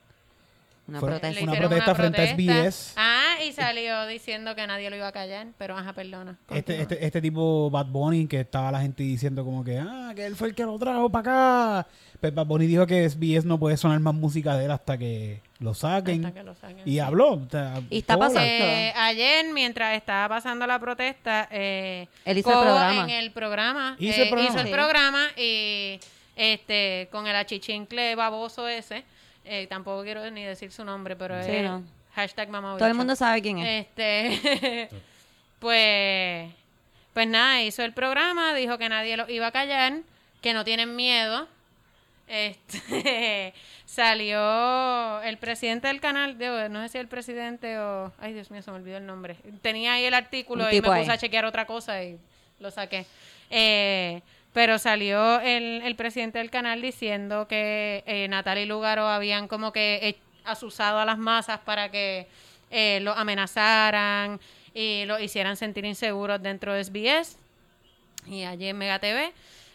[0.89, 1.43] Una Fue- Le protesta.
[1.43, 2.93] una protesta frente a SBS.
[2.97, 5.49] Ah, y salió diciendo que nadie lo iba a callar.
[5.59, 6.39] Pero ajá, perdona.
[6.49, 10.25] Este, este, este tipo Bad Bunny que estaba la gente diciendo como que ah que
[10.27, 11.89] él fue el que lo trajo para acá
[12.21, 15.43] pues Bad Bunny dijo que SBS no puede sonar más música de él hasta que
[15.59, 16.83] lo saquen Hasta que lo saquen.
[16.85, 18.27] y habló o sea, Y está hola.
[18.29, 18.49] pasando.
[18.49, 23.03] Eh, ayer, mientras estaba pasando la protesta, eh, Él hizo el Cobo programa.
[23.05, 24.51] en el programa, Hizo el eh, programa.
[24.51, 24.73] hizo el Sí.
[24.73, 26.01] programa y
[26.37, 29.05] este con el achichincle baboso ese,
[29.47, 31.83] eh, tampoco quiero ni decir su nombre, pero Sí, es no.
[32.15, 33.87] hashtag mamá Todo el mundo sabe quién es.
[33.87, 34.89] Este,
[35.59, 36.51] pues,
[37.15, 40.01] pues nada, hizo el programa, dijo que nadie lo iba a callar,
[40.43, 41.49] que no tienen miedo.
[42.29, 43.55] Este,
[43.87, 48.63] salió el presidente del canal, digo, no sé si el presidente o, ay Dios mío,
[48.63, 49.37] se me olvidó el nombre.
[49.63, 51.09] Tenía ahí el artículo Un y me puse ahí.
[51.09, 52.19] a chequear otra cosa y
[52.59, 53.07] lo saqué.
[53.51, 54.23] Eh,
[54.57, 59.71] pero salió el, el presidente del canal diciendo que eh, Natalia y Lugaro habían como
[59.71, 62.27] que asusado a las masas para que
[62.71, 64.41] eh, lo amenazaran
[64.73, 67.37] y lo hicieran sentir inseguros dentro de SBS
[68.27, 69.31] y allí en Mega TV.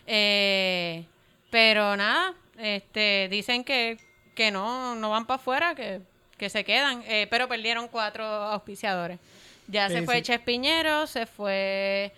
[0.07, 1.05] Eh,
[1.51, 3.99] pero nada, este, dicen que,
[4.33, 6.01] que no, no van para afuera, que,
[6.39, 9.19] que se quedan, eh, pero perdieron cuatro auspiciadores.
[9.67, 10.21] Ya Sí, se fue sí.
[10.23, 12.11] Ches Piñero, se fue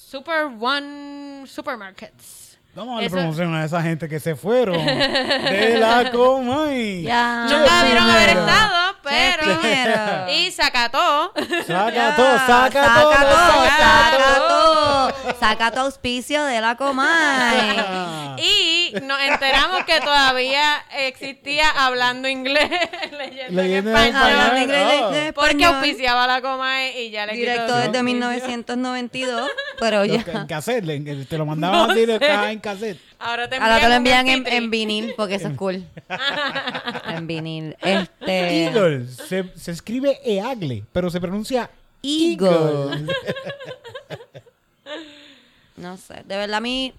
[0.00, 2.47] Super One Supermarkets.
[2.78, 7.02] Vamos a darle Eso- promoción a esa gente que se fueron de la Comay.
[7.02, 7.46] Ya.
[7.50, 9.42] Nunca debieron haber estado, pero...
[9.60, 9.98] Primero.
[10.38, 11.32] Y sacató.
[11.66, 15.08] Saca Ya, todo, saca todo, saca todo, saca saca todo.
[15.12, 15.36] todo.
[15.40, 17.76] Saca tu auspicio de la Comay.
[18.40, 20.62] Y nos enteramos que todavía
[20.96, 22.70] existía hablando inglés,
[23.18, 24.30] leyendo, Leyendo en en español.
[24.30, 24.40] español.
[24.40, 25.08] Hablando inglés Oh.
[25.34, 25.74] Porque español.
[25.74, 28.04] auspiciaba la coma y ya le Directo desde auspicio.
[28.04, 29.50] 1992,
[29.80, 30.24] pero ya.
[30.24, 33.00] En cassette, en- te lo mandaban así de caja en cassette.
[33.18, 34.52] Ahora te Ahora te lo envían en, MP3.
[34.52, 35.84] en vinil, porque eso es cool.
[37.08, 37.76] en vinil.
[37.80, 38.64] Este.
[38.64, 39.06] Eagle.
[39.08, 41.70] Se, se escribe Eagle, pero se pronuncia
[42.02, 43.06] Eagle.
[45.76, 46.92] No sé, de verdad a mí,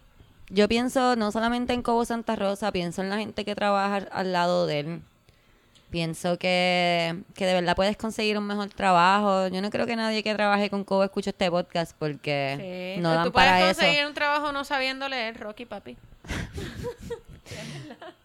[0.49, 4.31] yo pienso no solamente en Cobo Santa Rosa, pienso en la gente que trabaja al
[4.31, 5.01] lado de él.
[5.89, 9.47] Pienso que, que de verdad puedes conseguir un mejor trabajo.
[9.47, 13.01] Yo no creo que nadie que trabaje con Cobo escuche este podcast porque Sí.
[13.01, 13.79] no dan Tú puedes para eso.
[13.81, 15.97] conseguir un trabajo no sabiendo leer, Rocky, papi.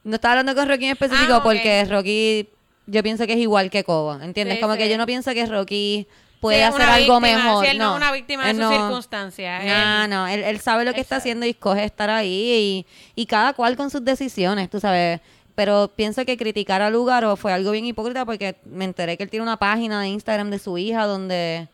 [0.05, 2.51] No estaba hablando con Rocky en específico Ah, porque Rocky,
[2.87, 4.57] yo pienso que es igual que Cobo, ¿entiendes?
[4.57, 4.79] Sí, Como sí.
[4.81, 6.07] que yo no pienso que Rocky
[6.41, 7.65] puede Sí, hacer algo víctima, mejor.
[7.65, 9.65] sí, él no no, es una víctima de sus no- circunstancias.
[9.65, 12.85] No, Él- no, él, él sabe lo que está haciendo y escoge estar ahí
[13.17, 15.21] y, y cada cual con sus decisiones, tú sabes.
[15.55, 19.31] Pero pienso que criticar a Lugaro fue algo bien hipócrita porque me enteré que él
[19.31, 21.69] tiene una página de Instagram de su hija donde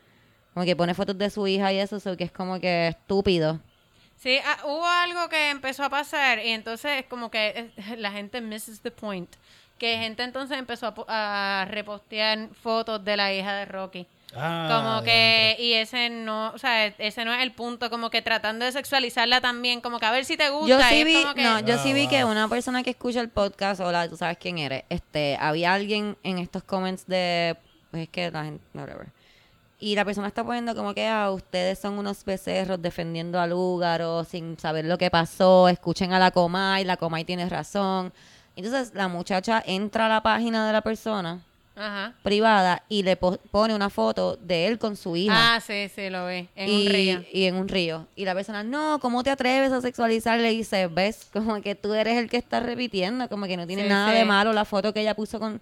[0.53, 3.61] como que pone fotos de su hija y eso, so que es como que estúpido.
[4.17, 8.13] Sí, ah, hubo algo que empezó a pasar y entonces es como que eh, la
[8.13, 9.31] gente misses the point.
[9.79, 14.07] Que gente entonces empezó a repostear fotos de la hija de Rocky.
[14.37, 18.23] Ah, Como que, y ese no, o sea, ese no es el punto, como que
[18.23, 20.69] tratando de sexualizarla también, como que a ver si te gusta.
[20.69, 22.31] Yo sí vi, como que- no, yo sí Ah, vi que wow.
[22.33, 26.39] una persona que escucha el podcast, hola, tú sabes quién eres, este, había alguien en
[26.39, 27.57] estos comments de,
[27.91, 29.09] pues es que la gente, whatever.
[29.81, 34.25] Y la persona está poniendo como que ah, ustedes son unos becerros defendiendo al Lúgaro
[34.25, 38.13] sin saber lo que pasó, escuchen a la Comay, la Comay tiene razón.
[38.55, 41.41] Entonces la muchacha entra a la página de la persona
[41.81, 42.13] Ajá.
[42.23, 46.11] privada y le po- pone una foto de él con su hija Ah, sí, sí,
[46.11, 46.47] lo vi.
[46.55, 47.25] En y, un río.
[47.33, 48.07] y en un río.
[48.17, 50.39] Y la persona, no, ¿cómo te atreves a sexualizar?
[50.39, 53.85] Le dice, ves, como que tú eres el que está repitiendo, como que no tiene
[53.85, 54.19] Sí, nada sí.
[54.19, 55.61] de malo la foto que ella puso con...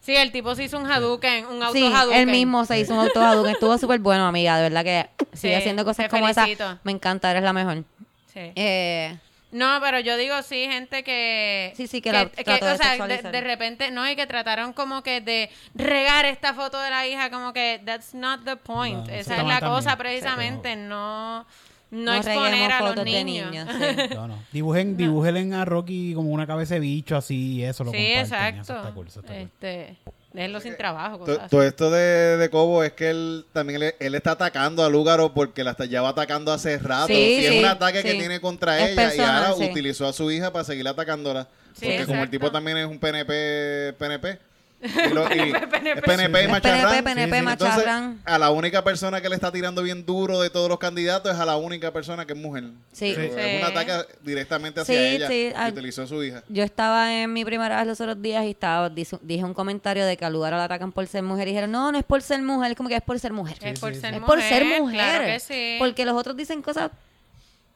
[0.00, 2.20] Sí, el tipo se hizo un Hadouken, un auto Sí, Hadouken.
[2.20, 5.58] él mismo se hizo un auto Estuvo súper bueno, amiga, de verdad que sigue Sí,
[5.60, 6.46] haciendo cosas como esa.
[6.82, 7.84] Me encanta, eres la mejor.
[8.32, 8.40] Sí.
[8.54, 9.16] Eh,
[9.54, 11.72] No, pero yo digo sí, gente que...
[11.76, 15.04] Sí, sí, que la trató de o sea, de, repente, no, y que trataron como
[15.04, 19.06] que de regar esta foto de la hija, como que that's not the point.
[19.06, 19.98] No, Esa es la cosa también.
[19.98, 21.46] precisamente, no,
[21.92, 23.52] no, no exponer a los niños.
[23.52, 23.68] niños.
[23.78, 24.14] sí.
[24.14, 24.38] No, no.
[24.50, 28.20] Dibujen, dibujen a Rocky como una cabeza de bicho así y eso lo Sí, comparten.
[28.24, 28.60] exacto.
[28.62, 30.14] Eso está cool, eso está cool.
[30.34, 31.24] Déjenlo sin trabajo.
[31.24, 31.48] Así.
[31.48, 35.32] Todo esto de, de Cobo es que él también le- él está atacando a Lúgaro
[35.32, 37.06] porque la está, lleva atacando hace rato.
[37.06, 39.64] Sí, y es sí, un ataque que tiene contra Es ella y ahora sí.
[39.70, 41.46] utilizó a su hija para seguir atacándola.
[41.78, 44.38] Sí, porque como el tipo también es un PNP, PNP.
[44.84, 45.90] Y lo- y- PNP.
[45.98, 46.90] es PNP Es macharrán.
[46.90, 48.20] PNP, PNP, Entonces, macharrán.
[48.24, 51.40] a la única persona que le está tirando bien duro de todos los candidatos es
[51.40, 52.64] a la única persona que es mujer.
[52.92, 53.14] Sí.
[53.14, 53.20] Sí.
[53.36, 55.28] Es un ataque directamente hacia Sí, ella.
[55.28, 56.42] sí, utilizó a su hija.
[56.48, 60.04] Yo estaba en mi primera vez los otros días y estaba dice- dije un comentario
[60.06, 62.20] de que al lugar la atacan por ser mujer y dijeron, no, no es por
[62.22, 63.56] ser mujer, es como que es por ser mujer.
[63.62, 64.26] Es por sí, ser es mujer.
[64.38, 64.94] por ser mujer.
[64.98, 65.76] Claro que sí.
[65.78, 66.90] Porque los otros dicen cosas,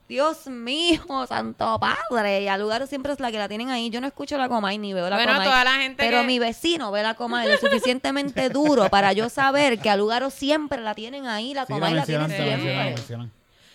[0.09, 2.43] Dios mío, santo padre.
[2.43, 3.91] Y al lugar siempre es la que la tienen ahí.
[3.91, 5.45] Yo no escucho la coma y ni veo la Bueno, coma.
[5.45, 9.29] toda la gente Pero que- mi vecino ve la coma lo suficientemente duro para yo
[9.29, 12.29] saber que al lugar siempre la tienen ahí, la Sí, coma y la tienen la
[12.35, 12.47] siempre.
[12.57, 12.95] mencionan, la siempre.
[12.97, 13.33] mencionan.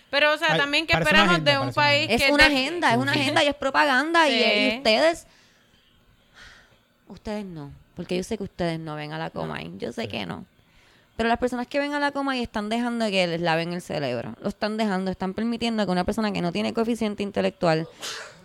[0.09, 2.15] Pero, o sea, Ay, también que esperamos agenda, de un una país agenda.
[2.15, 2.31] Es que...
[2.33, 4.29] una agenda, es una agenda y es propaganda.
[4.29, 4.43] y- Sí.
[4.73, 5.27] Y, ustedes,
[7.07, 10.07] ustedes no, porque yo sé que ustedes no ven a la coma y yo sé
[10.07, 10.45] que no.
[11.15, 13.81] Pero las personas que ven a la coma y están dejando que les laven el
[13.81, 17.87] cerebro, lo están dejando, están permitiendo que una persona que no tiene coeficiente intelectual,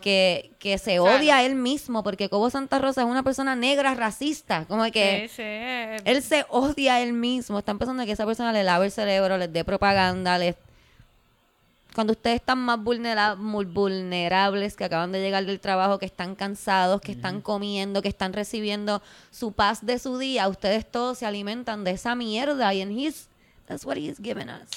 [0.03, 3.95] que, que se odia a él mismo, porque Cobo Santa Rosa es una persona negra
[3.95, 5.31] racista, como que
[6.05, 7.59] él se odia a él mismo.
[7.59, 10.55] Está empezando que esa persona le lave el cerebro, les dé propaganda, les...
[11.99, 17.01] Cuando ustedes están más vulnera- vulnerables, que acaban de llegar del trabajo, que están cansados,
[17.01, 21.83] que están comiendo, que están recibiendo su paz de su día, ustedes todos se alimentan
[21.83, 22.73] de esa mierda.
[22.73, 23.27] Y en his,
[23.67, 24.69] that's what he's given us.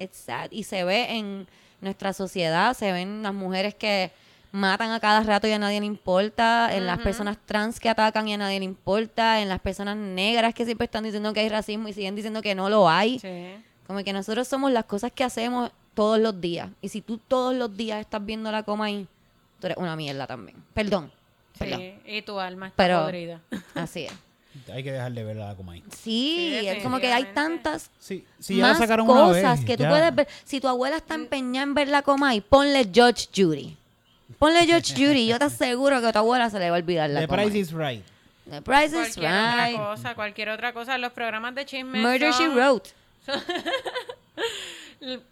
[0.00, 0.50] It's sad.
[0.50, 1.46] Y se ve en
[1.80, 4.10] nuestra sociedad, se ven las mujeres que
[4.50, 8.26] matan a cada rato y a nadie le importa, en las personas trans que atacan
[8.26, 11.50] y a nadie le importa, en las personas negras que siempre están diciendo que hay
[11.50, 13.20] racismo y siguen diciendo que no lo hay.
[13.20, 13.62] sí.
[13.86, 16.68] Como que nosotros somos las cosas que hacemos todos los días.
[16.80, 19.08] Y si tú todos los días estás viendo la coma ahí,
[19.60, 20.56] tú eres una mierda también.
[20.72, 21.10] Perdón.
[21.58, 21.80] Perdón.
[21.80, 23.40] Sí, y tu alma está Pero- podrida.
[23.74, 24.12] Así es.
[24.72, 25.82] Hay que dejar de ver la Comay.
[25.90, 29.58] Sí, Sí, es como que hay tantas Sí, sí, ya la más sacaron una cosas
[29.58, 29.88] vez, que tú ya.
[29.90, 30.28] puedes ver.
[30.44, 33.76] Si tu abuela está empeñada en ver la Comay, ponle Judge Judy.
[34.38, 35.26] Ponle Judge Judy.
[35.26, 37.46] Yo te aseguro que a tu abuela se le va a olvidar la The Comay.
[37.46, 38.04] Price is Right.
[38.50, 39.76] The Price is Cualquier otra Right.
[39.76, 40.96] cosa, cualquier otra cosa.
[40.98, 42.00] Los programas de chisme.
[42.00, 42.90] Murder She Wrote.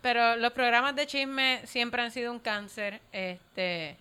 [0.01, 3.97] Pero los programas de chisme siempre han sido un cáncer, este,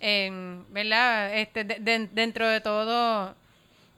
[0.00, 1.34] en, ¿verdad?
[1.38, 3.34] Este, de- de- dentro de todo,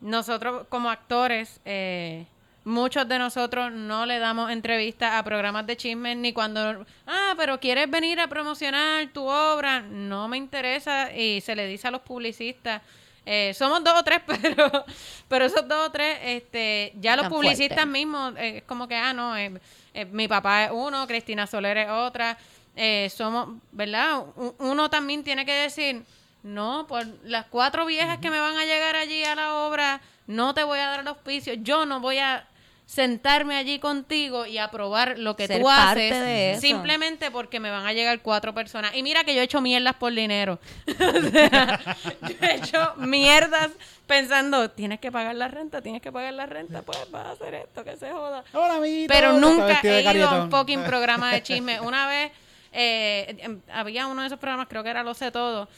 [0.01, 2.27] nosotros como actores, eh,
[2.65, 7.59] muchos de nosotros no le damos entrevistas a programas de chisme ni cuando, ah, pero
[7.59, 12.03] quieres venir a promocionar tu obra, no me interesa y se le dice a los
[12.03, 12.83] publicistas.
[13.31, 14.85] eh, somos dos o tres, pero,
[15.29, 17.91] pero esos dos o tres, este, ya los Tan publicistas fuerte.
[17.93, 19.53] mismos, eh, es como que, ah, no, eh,
[19.99, 22.39] eh, mi papá es uno, Cristina Soler es otra,
[22.77, 24.23] eh, somos, ¿verdad?
[24.59, 26.05] Uno también tiene que decir,
[26.45, 30.55] no, por las cuatro viejas que me van a llegar allí a la obra, no
[30.55, 32.47] te voy a dar el auspicio, yo no voy a
[32.89, 36.63] sentarme allí contigo y aprobar lo que Ser tú parte haces de eso.
[36.63, 38.97] simplemente porque me van a llegar cuatro personas.
[38.97, 40.59] Y mira que yo he hecho mierdas por dinero.
[40.99, 41.79] O sea,
[42.23, 43.69] yo he hecho mierdas
[44.07, 47.55] pensando, tienes que pagar la renta, tienes que pagar la renta, pues vas a hacer
[47.55, 48.43] esto, que se joda.
[48.55, 49.13] Hola, amiguito.
[49.13, 51.81] Pero nunca he ido a un fucking programa de chisme.
[51.83, 52.33] Una vez
[52.73, 55.69] eh, em, había uno de esos programas, creo que era Lo sé todo.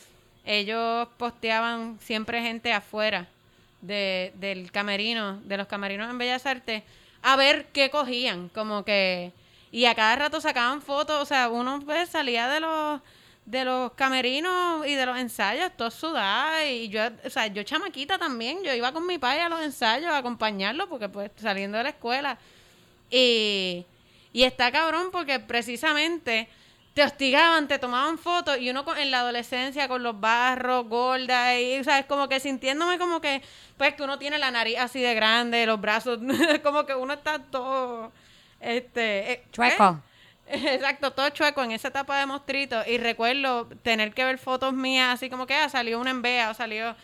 [0.45, 3.27] Ellos posteaban siempre gente afuera
[3.81, 6.83] de, del camerino, de los camerinos en Bellas Artes,
[7.23, 8.49] a ver qué cogían.
[8.51, 9.33] Como que.
[9.73, 11.21] Y a cada rato sacaban fotos.
[11.21, 13.01] O sea, uno pues, salía de los
[13.51, 18.17] de los camerinos y de los ensayos, todo sudada y yo, o sea, yo chamaquita
[18.17, 21.85] también, yo iba con mi padre a los ensayos a acompañarlo porque pues saliendo de
[21.85, 22.39] la escuela
[23.11, 23.85] y,
[24.33, 26.49] y está cabrón porque precisamente
[26.95, 31.57] te hostigaban, te tomaban fotos y uno con- en la adolescencia con los barros, gorda
[31.59, 32.05] y, ¿sabes?
[32.07, 33.43] Como que sintiéndome como que,
[33.77, 36.19] pues que uno tiene la nariz así de grande, los brazos,
[36.63, 38.13] como que uno está todo,
[38.61, 39.33] este...
[39.33, 40.01] eh, Chueco.
[40.47, 40.75] ¿eh?
[40.75, 45.15] Exacto, todo chueco en esa etapa de mostrito y recuerdo tener que ver fotos mías
[45.15, 46.97] así como que ah, salió una envea o salió...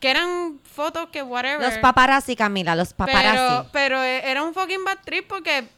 [0.00, 1.60] Que eran fotos que whatever.
[1.60, 3.68] Los paparazzi, Camila, los Pero, paparazzi.
[3.72, 5.68] pero eh, era un fucking bad trip porque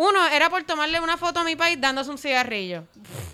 [0.00, 2.84] uno era por tomarle una foto a mi país dándose un cigarrillo.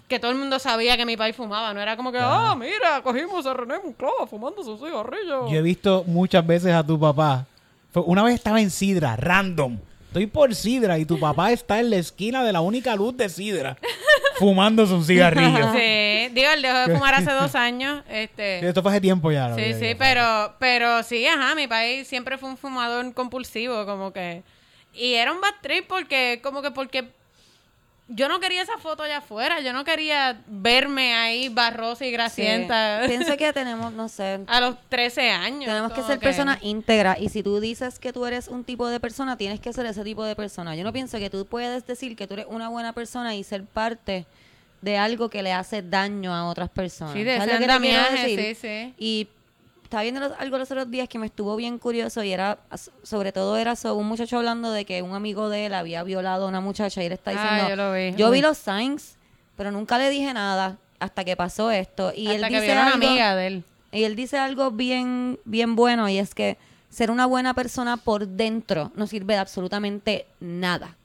[0.09, 1.73] Que todo el mundo sabía que mi país fumaba.
[1.73, 5.49] No era como que, ah, mira, cogimos a René Monclova fumándose un cigarrillo.
[5.49, 7.47] Yo he visto muchas veces a tu papá.
[7.95, 9.79] Una vez estaba en Sidra, random.
[10.09, 13.29] Estoy por Sidra y tu papá está en la esquina de la única luz de
[13.29, 13.77] Sidra,
[14.39, 15.73] fumándose un cigarrillo.
[15.73, 18.03] Sí, digo, él dejó de fumar hace dos años.
[18.09, 19.55] Este, Esto fue hace tiempo ya.
[19.55, 24.43] Sí, sí, pero, pero sí, ajá, mi país siempre fue un fumador compulsivo, como que...
[24.97, 27.09] Y era un bad trip porque, como que porque
[28.09, 32.13] yo no quería esa foto allá afuera, yo no quería verme ahí barrosa y Sí.
[32.13, 35.65] grasienta Pienso que tenemos, no sé, a los 13 años.
[35.65, 39.01] tenemos que ser personas íntegras y si tú dices que tú eres un tipo de
[39.01, 40.77] persona, tienes que ser ese tipo de persona.
[40.77, 43.65] Yo no pienso que tú puedes decir que tú eres una buena persona y ser
[43.65, 44.25] parte
[44.83, 47.13] de algo que le hace daño a otras personas.
[47.15, 48.95] Sí, de ¿Sabes ese andamiaje, sí, sí.
[48.99, 49.29] Y
[49.87, 52.59] estaba viendo los- algo los otros días que me estuvo bien curioso y era,
[53.03, 56.45] sobre todo era sobre un muchacho hablando de que un amigo de él había violado
[56.47, 58.13] a una muchacha y él está Ah, diciendo, yo lo vi.
[58.17, 58.43] yo vi Uy.
[58.43, 59.17] los signs,
[59.57, 62.13] pero nunca le dije nada hasta que pasó esto.
[62.15, 63.65] Y Hasta él que dice vieron una algo, amiga de él.
[63.93, 66.57] y él dice algo bien, bien bueno y es que
[66.91, 70.97] ser una buena persona por dentro no sirve de absolutamente nada.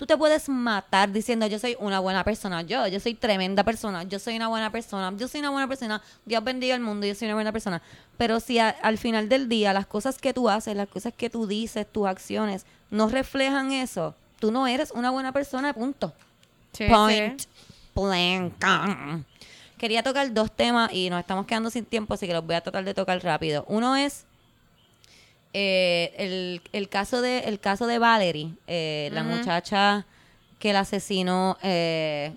[0.00, 4.02] Tú te puedes matar diciendo yo soy una buena persona, yo, yo soy tremenda persona,
[4.04, 7.14] yo soy una buena persona, yo soy una buena persona, Dios bendiga el mundo, yo
[7.14, 7.82] soy una buena persona.
[8.16, 11.28] Pero si a- al final del día las cosas que tú haces, las cosas que
[11.28, 16.14] tú dices, tus acciones no reflejan eso, tú no eres una buena persona, punto.
[16.72, 17.48] Sí, Point sí.
[17.94, 18.54] blank.
[19.76, 22.62] Quería tocar dos temas y nos estamos quedando sin tiempo, así que los voy a
[22.62, 23.66] tratar de tocar rápido.
[23.68, 24.24] Uno es
[25.52, 30.06] eh, el, el caso de el caso de Valerie, eh, la muchacha
[30.58, 32.32] que la asesinó eh,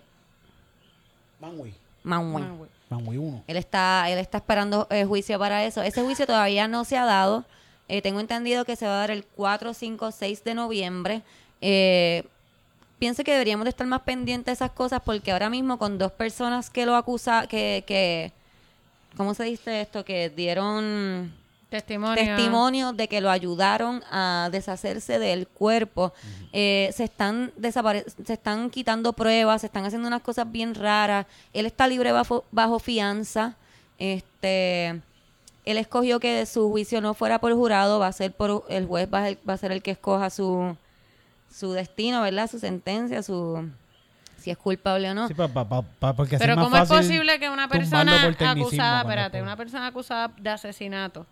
[1.44, 1.74] Manway.
[2.04, 2.44] Manway.
[2.44, 2.70] Ah, güey.
[2.90, 3.44] Manway 1.
[3.48, 5.82] Él está, él está esperando eh, juicio para eso.
[5.82, 7.44] Ese juicio todavía no se ha dado.
[7.90, 11.22] Eh, tengo entendido que se va a dar el 4, 5, 6 de noviembre.
[11.60, 12.24] Eh,
[12.98, 16.12] pienso que deberíamos de estar más pendientes de esas cosas porque ahora mismo con dos
[16.12, 18.32] personas que lo acusan, que, que,
[19.18, 20.06] ¿cómo se dice esto?
[20.06, 21.34] Que dieron
[21.78, 22.16] Testimonio.
[22.24, 26.14] testimonios de que lo ayudaron a deshacerse del cuerpo.
[26.52, 31.26] Eh, se están desapare se están quitando pruebas, se están haciendo unas cosas bien raras.
[31.54, 33.56] Él está libre bajo, bajo fianza.
[34.00, 35.02] Este,
[35.66, 39.08] él escogió que su juicio no fuera por jurado, va a ser por el juez
[39.14, 40.76] va a, ser- va a ser el que escoja su
[41.52, 42.50] su destino, ¿verdad?
[42.50, 43.70] Su sentencia, su
[44.40, 45.28] si es culpable o no.
[45.30, 48.02] Sí, pa- pa- pa- pa- porque Pero es más ¿cómo es posible que una persona
[48.50, 51.26] acusada, espérate, una persona acusada de asesinato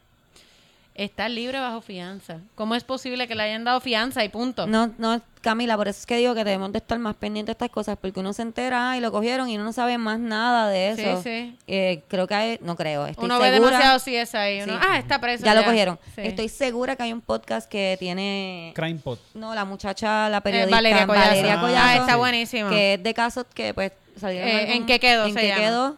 [0.95, 2.39] está libre bajo fianza.
[2.55, 4.67] ¿Cómo es posible que le hayan dado fianza y punto?
[4.67, 7.51] No, no, Camila, por eso es que digo que debemos de estar más pendientes de
[7.53, 10.19] estas cosas, porque uno se entera "Ah, y lo cogieron y uno no sabe más
[10.19, 11.23] nada de Sí, eso.
[11.23, 11.57] sí.
[11.65, 14.61] Eh, creo que hay, no creo, estoy uno ve demasiado CSI.
[14.63, 14.79] Uno, Sí.
[14.87, 15.43] ah, está preso.
[15.43, 15.97] ya lo cogieron.
[16.13, 16.21] Sí.
[16.23, 19.19] Estoy segura que hay un podcast que tiene Crime Pot.
[19.33, 21.27] No, la muchacha, la periodista Valeria Collazo.
[21.29, 22.17] Valeria Ah, Collazo, Ah, está sí.
[22.19, 22.69] buenísimo.
[22.69, 25.47] que es de casos que pues salieron Eh, algún- ¿en qué quedó ¿En se qué
[25.47, 25.61] llama?
[25.61, 25.97] quedó?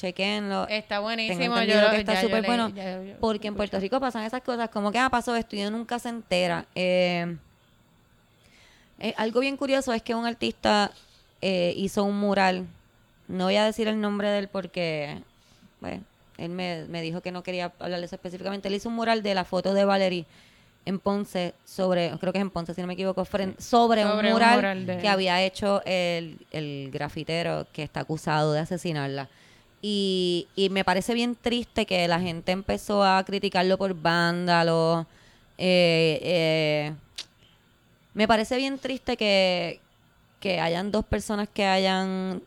[0.00, 0.66] Chequenlo.
[0.68, 1.60] Está buenísimo.
[1.62, 4.98] yo que está súper bueno ya porque en Puerto Rico pasan esas cosas como que
[4.98, 6.64] ah, pasó esto y nunca se entera.
[6.74, 7.36] Eh,
[8.98, 10.90] eh, algo bien curioso es que un artista
[11.42, 12.66] eh, hizo un mural.
[13.28, 15.18] No voy a decir el nombre de él porque
[15.80, 16.02] bueno,
[16.38, 18.68] él me, me dijo que no quería hablar de eso específicamente.
[18.68, 20.24] Él hizo un mural de la foto de Valerie
[20.86, 24.12] en Ponce sobre, creo que es en Ponce si no me equivoco, sobre, Sobre un
[24.12, 29.28] un mural, mural de- que había hecho el, el grafitero que está acusado de asesinarla.
[29.82, 35.06] Y, y me parece bien triste que la gente empezó a criticarlo por vándalo.
[35.56, 36.94] Eh, eh,
[38.14, 39.80] me parece bien triste que,
[40.40, 42.42] que hayan dos personas que hayan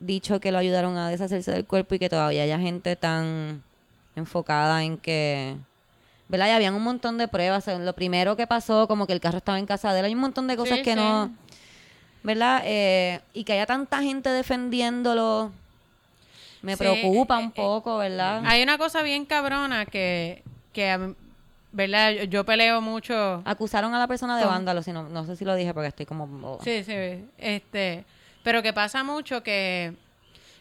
[0.00, 3.62] dicho que lo ayudaron a deshacerse del cuerpo y que todavía haya gente tan
[4.16, 5.56] enfocada en que...
[6.28, 6.46] ¿Verdad?
[6.46, 7.64] Y habían un montón de pruebas.
[7.64, 10.06] O sea, Lo primero que pasó, como que el carro estaba en casa de él.
[10.06, 10.96] Hay un montón de cosas Sí, que sí.
[10.96, 11.30] no...
[12.22, 12.62] ¿Verdad?
[12.64, 15.52] Eh, y que haya tanta gente defendiéndolo.
[16.62, 18.42] Me Sí, preocupa eh, un eh, poco, ¿verdad?
[18.44, 20.42] Hay una cosa bien cabrona que,
[20.72, 21.14] que
[21.72, 22.12] ¿verdad?
[22.12, 23.42] Yo, yo peleo mucho.
[23.44, 26.06] Acusaron a la persona de vándalo, si no, no sé si lo dije porque estoy
[26.06, 26.26] como...
[26.26, 26.62] boba.
[26.64, 28.04] Sí, sí, este,
[28.42, 29.94] pero que pasa mucho que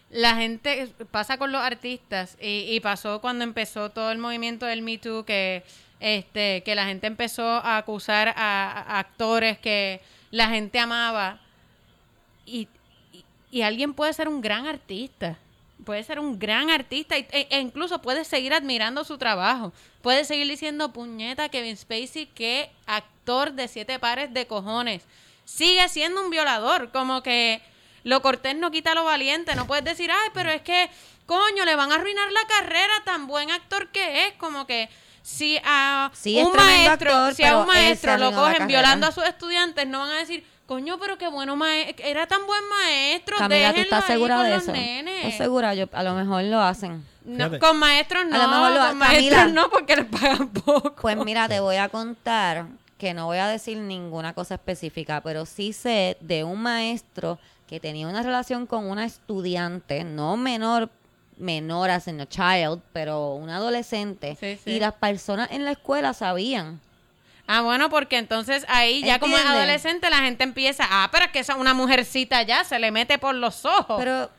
[0.09, 4.81] la gente pasa con los artistas y, y pasó cuando empezó todo el movimiento del
[4.81, 5.63] Me Too que
[5.99, 11.39] este que la gente empezó a acusar a, a actores que la gente amaba
[12.45, 12.67] y,
[13.11, 15.37] y, y alguien puede ser un gran artista
[15.85, 19.71] puede ser un gran artista y- e, e incluso puede seguir admirando su trabajo.
[20.01, 25.03] Puede seguir diciendo, puñeta, Kevin Spacey, qué actor de siete pares de cojones.
[25.45, 27.61] Sigue siendo un violador, como que
[28.03, 29.55] lo cortés no quita lo valiente.
[29.55, 30.89] No puedes decir, ay, pero es que,
[31.25, 34.89] coño, le van a arruinar la carrera, tan buen actor que es, como que...
[35.21, 39.23] Si a Sí, un maestro, actor, si a un maestro lo cogen violando a sus
[39.25, 43.73] estudiantes, no van a decir, coño, pero qué bueno maestro, era tan buen maestro, Camila,
[43.73, 44.71] ¿tú estás segura con de eso?
[44.73, 45.73] ¿Estás segura?
[45.73, 47.03] Yo, a lo mejor lo hacen.
[47.25, 50.93] No, con maestros no, A lo mejor lo- con maestros no porque les pagan poco.
[50.95, 52.67] Pues mira, te voy a contar
[52.99, 57.79] que no voy a decir ninguna cosa específica, pero sí sé de un maestro que
[57.79, 60.89] tenía una relación con una estudiante, no menor,
[61.37, 64.71] menor a child, pero una adolescente, Sí, sí.
[64.71, 66.79] y las personas en la escuela sabían.
[67.51, 69.63] Ah, bueno, porque entonces ahí ya como es ¿Entiendes?
[69.63, 73.17] adolescente la gente empieza, ah, pero es que esa una mujercita ya se le mete
[73.17, 73.95] por los ojos.
[73.97, 74.29] Pero,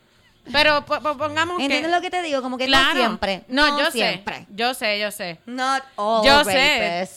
[0.53, 2.41] Pero, po- po- pongamos ¿entiendes que lo que te digo?
[2.41, 2.95] Como que claro.
[2.95, 3.43] no siempre.
[3.49, 4.37] No, yo siempre.
[4.37, 4.47] sé.
[4.51, 5.41] Yo sé, yo sé.
[5.47, 7.09] Not all Yo sé.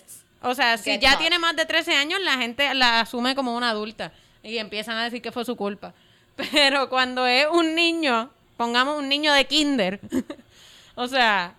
[0.42, 3.56] O sea, si Get ya tiene más de 13 años, la gente la asume como
[3.56, 5.94] una adulta y empiezan a decir que fue su culpa.
[6.52, 10.00] Pero cuando es un niño, pongamos un niño de kinder,
[10.96, 11.54] o sea,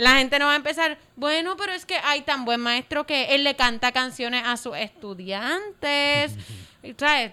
[0.00, 3.34] la gente no va a empezar, bueno, pero es que hay tan buen maestro que
[3.34, 6.32] él le canta canciones a sus estudiantes.
[6.96, 7.32] ¿sabes?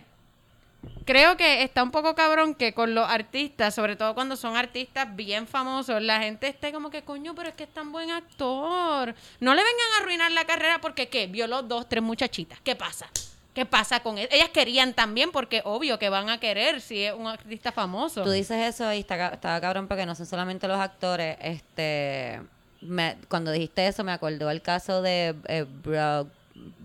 [1.06, 5.16] Creo que está un poco cabrón que con los artistas, sobre todo cuando son artistas
[5.16, 9.16] bien famosos, la gente esté como que, coño, pero es que es tan buen actor.
[9.40, 11.28] No le vengan a arruinar la carrera porque, ¿qué?
[11.28, 12.60] Violó dos, tres muchachitas.
[12.60, 13.08] ¿Qué pasa?
[13.54, 14.28] ¿Qué pasa con él?
[14.30, 18.24] Ellas querían también porque obvio que van a querer si es un artista famoso.
[18.24, 21.38] Tú dices eso y está, estaba cabrón porque no son solamente los actores.
[21.42, 22.42] Este,
[22.82, 26.32] me- cuando dijiste eso me acordó el caso de eh, Brooke,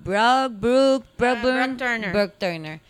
[0.05, 0.55] Brooke,
[1.17, 2.13] Brooke, Turner.
[2.13, 2.81] Brooke Turner.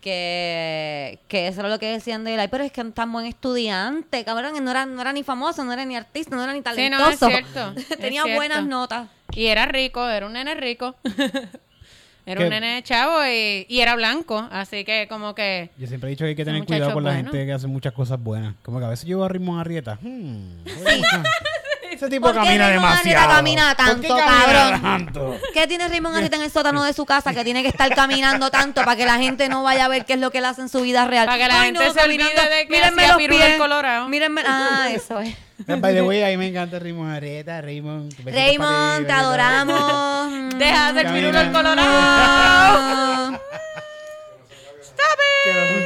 [0.00, 2.40] Que, que eso era lo que decían de él.
[2.40, 4.54] Ay, pero es que es tan buen estudiante, cabrón.
[4.54, 6.88] que No era, no era ni famoso, no era ni artista, no era ni Sí,
[6.88, 7.72] no, es talentoso.
[7.76, 8.38] es Tenía cierto.
[8.38, 9.08] buenas notas.
[9.32, 10.96] Y era rico, era un nene rico.
[12.24, 12.44] era ¿Qué?
[12.44, 14.48] un nene chavo y, y era blanco.
[14.50, 15.68] Así que como que...
[15.76, 17.92] Yo siempre he dicho que hay que tener cuidado con la gente que hace muchas
[17.92, 18.54] cosas buenas.
[18.62, 19.98] Como que a veces yo a Ritmo Arrieta.
[20.00, 20.64] hmm,
[22.00, 23.28] Ese tipo ¿Por qué camina Raymond demasiado.
[23.28, 24.82] camina ¿Por qué tanto, camina cabrón?
[24.82, 25.36] tanto?
[25.52, 28.50] ¿Qué tiene Raymond Arrieta en el sótano de su casa que tiene que estar caminando
[28.50, 30.62] tanto para que la gente no vaya a ver qué es lo que él hace
[30.62, 31.26] en su vida real?
[31.26, 33.58] Para que la Ay, gente se olvide de que Mírenme hacía los pies.
[33.58, 34.08] Colorado.
[34.08, 34.42] Mírenme.
[34.46, 35.36] Ah, eso es.
[35.66, 36.78] By the way, a mí me encanta.
[36.78, 37.20] Raymond.
[37.44, 40.54] para Raymond, ti, te adoramos.
[40.58, 41.20] Deja de Camina.
[41.20, 43.40] pirulo en Colorado.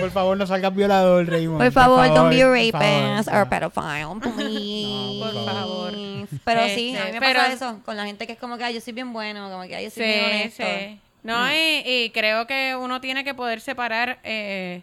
[0.01, 1.59] Por favor, no salgas violador, Raymond.
[1.63, 3.43] Por favor, don't be a por rapist favor.
[3.43, 5.19] or pedophile, please.
[5.19, 5.93] No, por favor.
[6.45, 8.59] Pero Este, sí, a mí me pero- pasa eso con la gente que es como
[8.59, 10.65] que, ay, yo soy bien bueno, como que, ay, yo soy bien honesto.
[10.65, 11.01] sí.
[11.23, 14.83] No, y, y creo que uno tiene que poder separar, eh,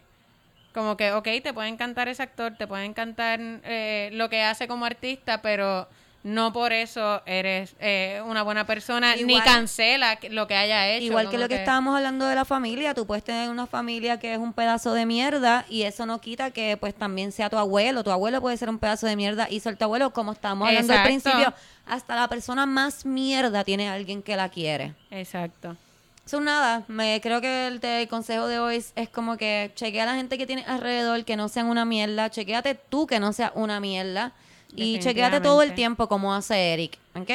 [0.74, 4.66] como que, ok, te puede encantar ese actor, te puede encantar eh, lo que hace
[4.66, 5.86] como artista, pero
[6.22, 11.06] no por eso eres eh, una buena persona, ni cancela lo que haya hecho.
[11.06, 14.32] Igual que lo que estábamos hablando de la familia, tú puedes tener una familia que
[14.32, 18.04] es un pedazo de mierda y eso no quita que pues también sea tu abuelo.
[18.04, 20.92] Tu abuelo puede ser un pedazo de mierda y ser tu abuelo, como estábamos hablando
[20.92, 21.52] al principio,
[21.86, 24.94] hasta la persona más mierda tiene alguien que la quiere.
[25.10, 25.76] Exacto.
[26.24, 30.06] Eso nada, me creo que el, el consejo de hoy es, como que chequea a
[30.06, 33.50] la gente que tienes alrededor que no sean una mierda, chequeate tú que no seas
[33.56, 34.32] una mierda
[34.74, 37.30] y chequeate todo el tiempo como hace Eric, ¿ok?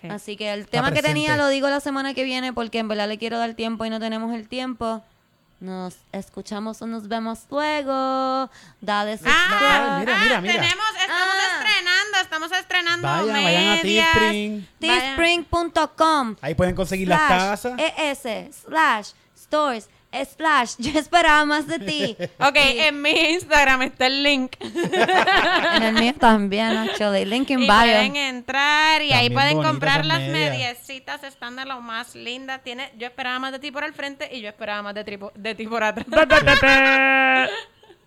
[0.00, 0.08] Sí.
[0.08, 3.08] Así que el tema que tenía lo digo la semana que viene porque en verdad
[3.08, 5.02] le quiero dar tiempo y no tenemos el tiempo.
[5.58, 8.50] Nos escuchamos o nos vemos luego.
[8.82, 9.18] Dale.
[9.24, 10.54] Ah, mira, ah, mira, mira.
[10.54, 11.56] tenemos, estamos Ah.
[11.56, 13.82] estrenando, estamos estrenando Vayan, vayan a.
[13.82, 14.68] Teespring.
[14.78, 17.72] Teespring.com Ahí pueden conseguir las tazas.
[17.78, 22.16] ES slash stores slash yo esperaba más de ti.
[22.38, 24.52] Ok, en mi Instagram está el link.
[24.60, 27.24] En el mío también, actually.
[27.24, 27.74] Link in Y bio.
[27.74, 30.50] pueden entrar y ahí pueden comprar las medias.
[30.56, 31.22] mediecitas.
[31.24, 32.62] Están de lo más lindas.
[32.62, 35.16] Tiene, yo esperaba más de ti por el frente y yo esperaba más de, ti
[35.16, 36.06] por- de ti por atrás.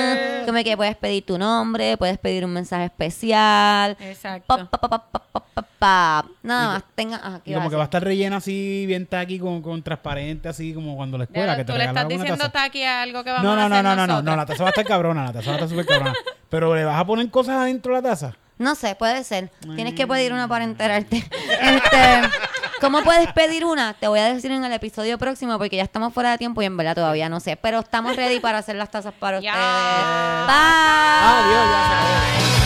[0.46, 3.98] Como que puedes pedir tu nombre, puedes pedir un mensaje especial.
[4.00, 4.46] Exacto.
[4.48, 6.26] Pa, pa, pa, pa, pa, pa, pa, pa.
[6.44, 7.18] Nada más, tenga.
[7.18, 9.62] ajá, ¿qué Y iba como a que va a estar rellena así, bien taqui, con,
[9.62, 12.52] con transparente, así como cuando la escuela, Ya, que te Tú le estás diciendo taza.
[12.52, 14.24] taqui a algo que vamos No, a no, no, hacer no, no, no, nosotros.
[14.32, 16.14] no, la taza va a estar cabrona, la taza va a estar súper cabrona.
[16.50, 18.34] Pero le vas a poner cosas adentro de la taza.
[18.58, 19.52] No sé, puede ser.
[19.76, 21.18] Tienes que pedir una para enterarte.
[21.62, 22.22] Este,
[22.82, 23.94] ¿Cómo puedes pedir una?
[23.94, 26.66] Te voy a decir en el episodio próximo porque ya estamos fuera de tiempo y
[26.66, 27.58] en verdad todavía no sé.
[27.58, 29.56] Pero estamos ready para hacer las tazas para ustedes.
[29.56, 29.64] Bye.
[31.22, 32.65] Adiós, ya.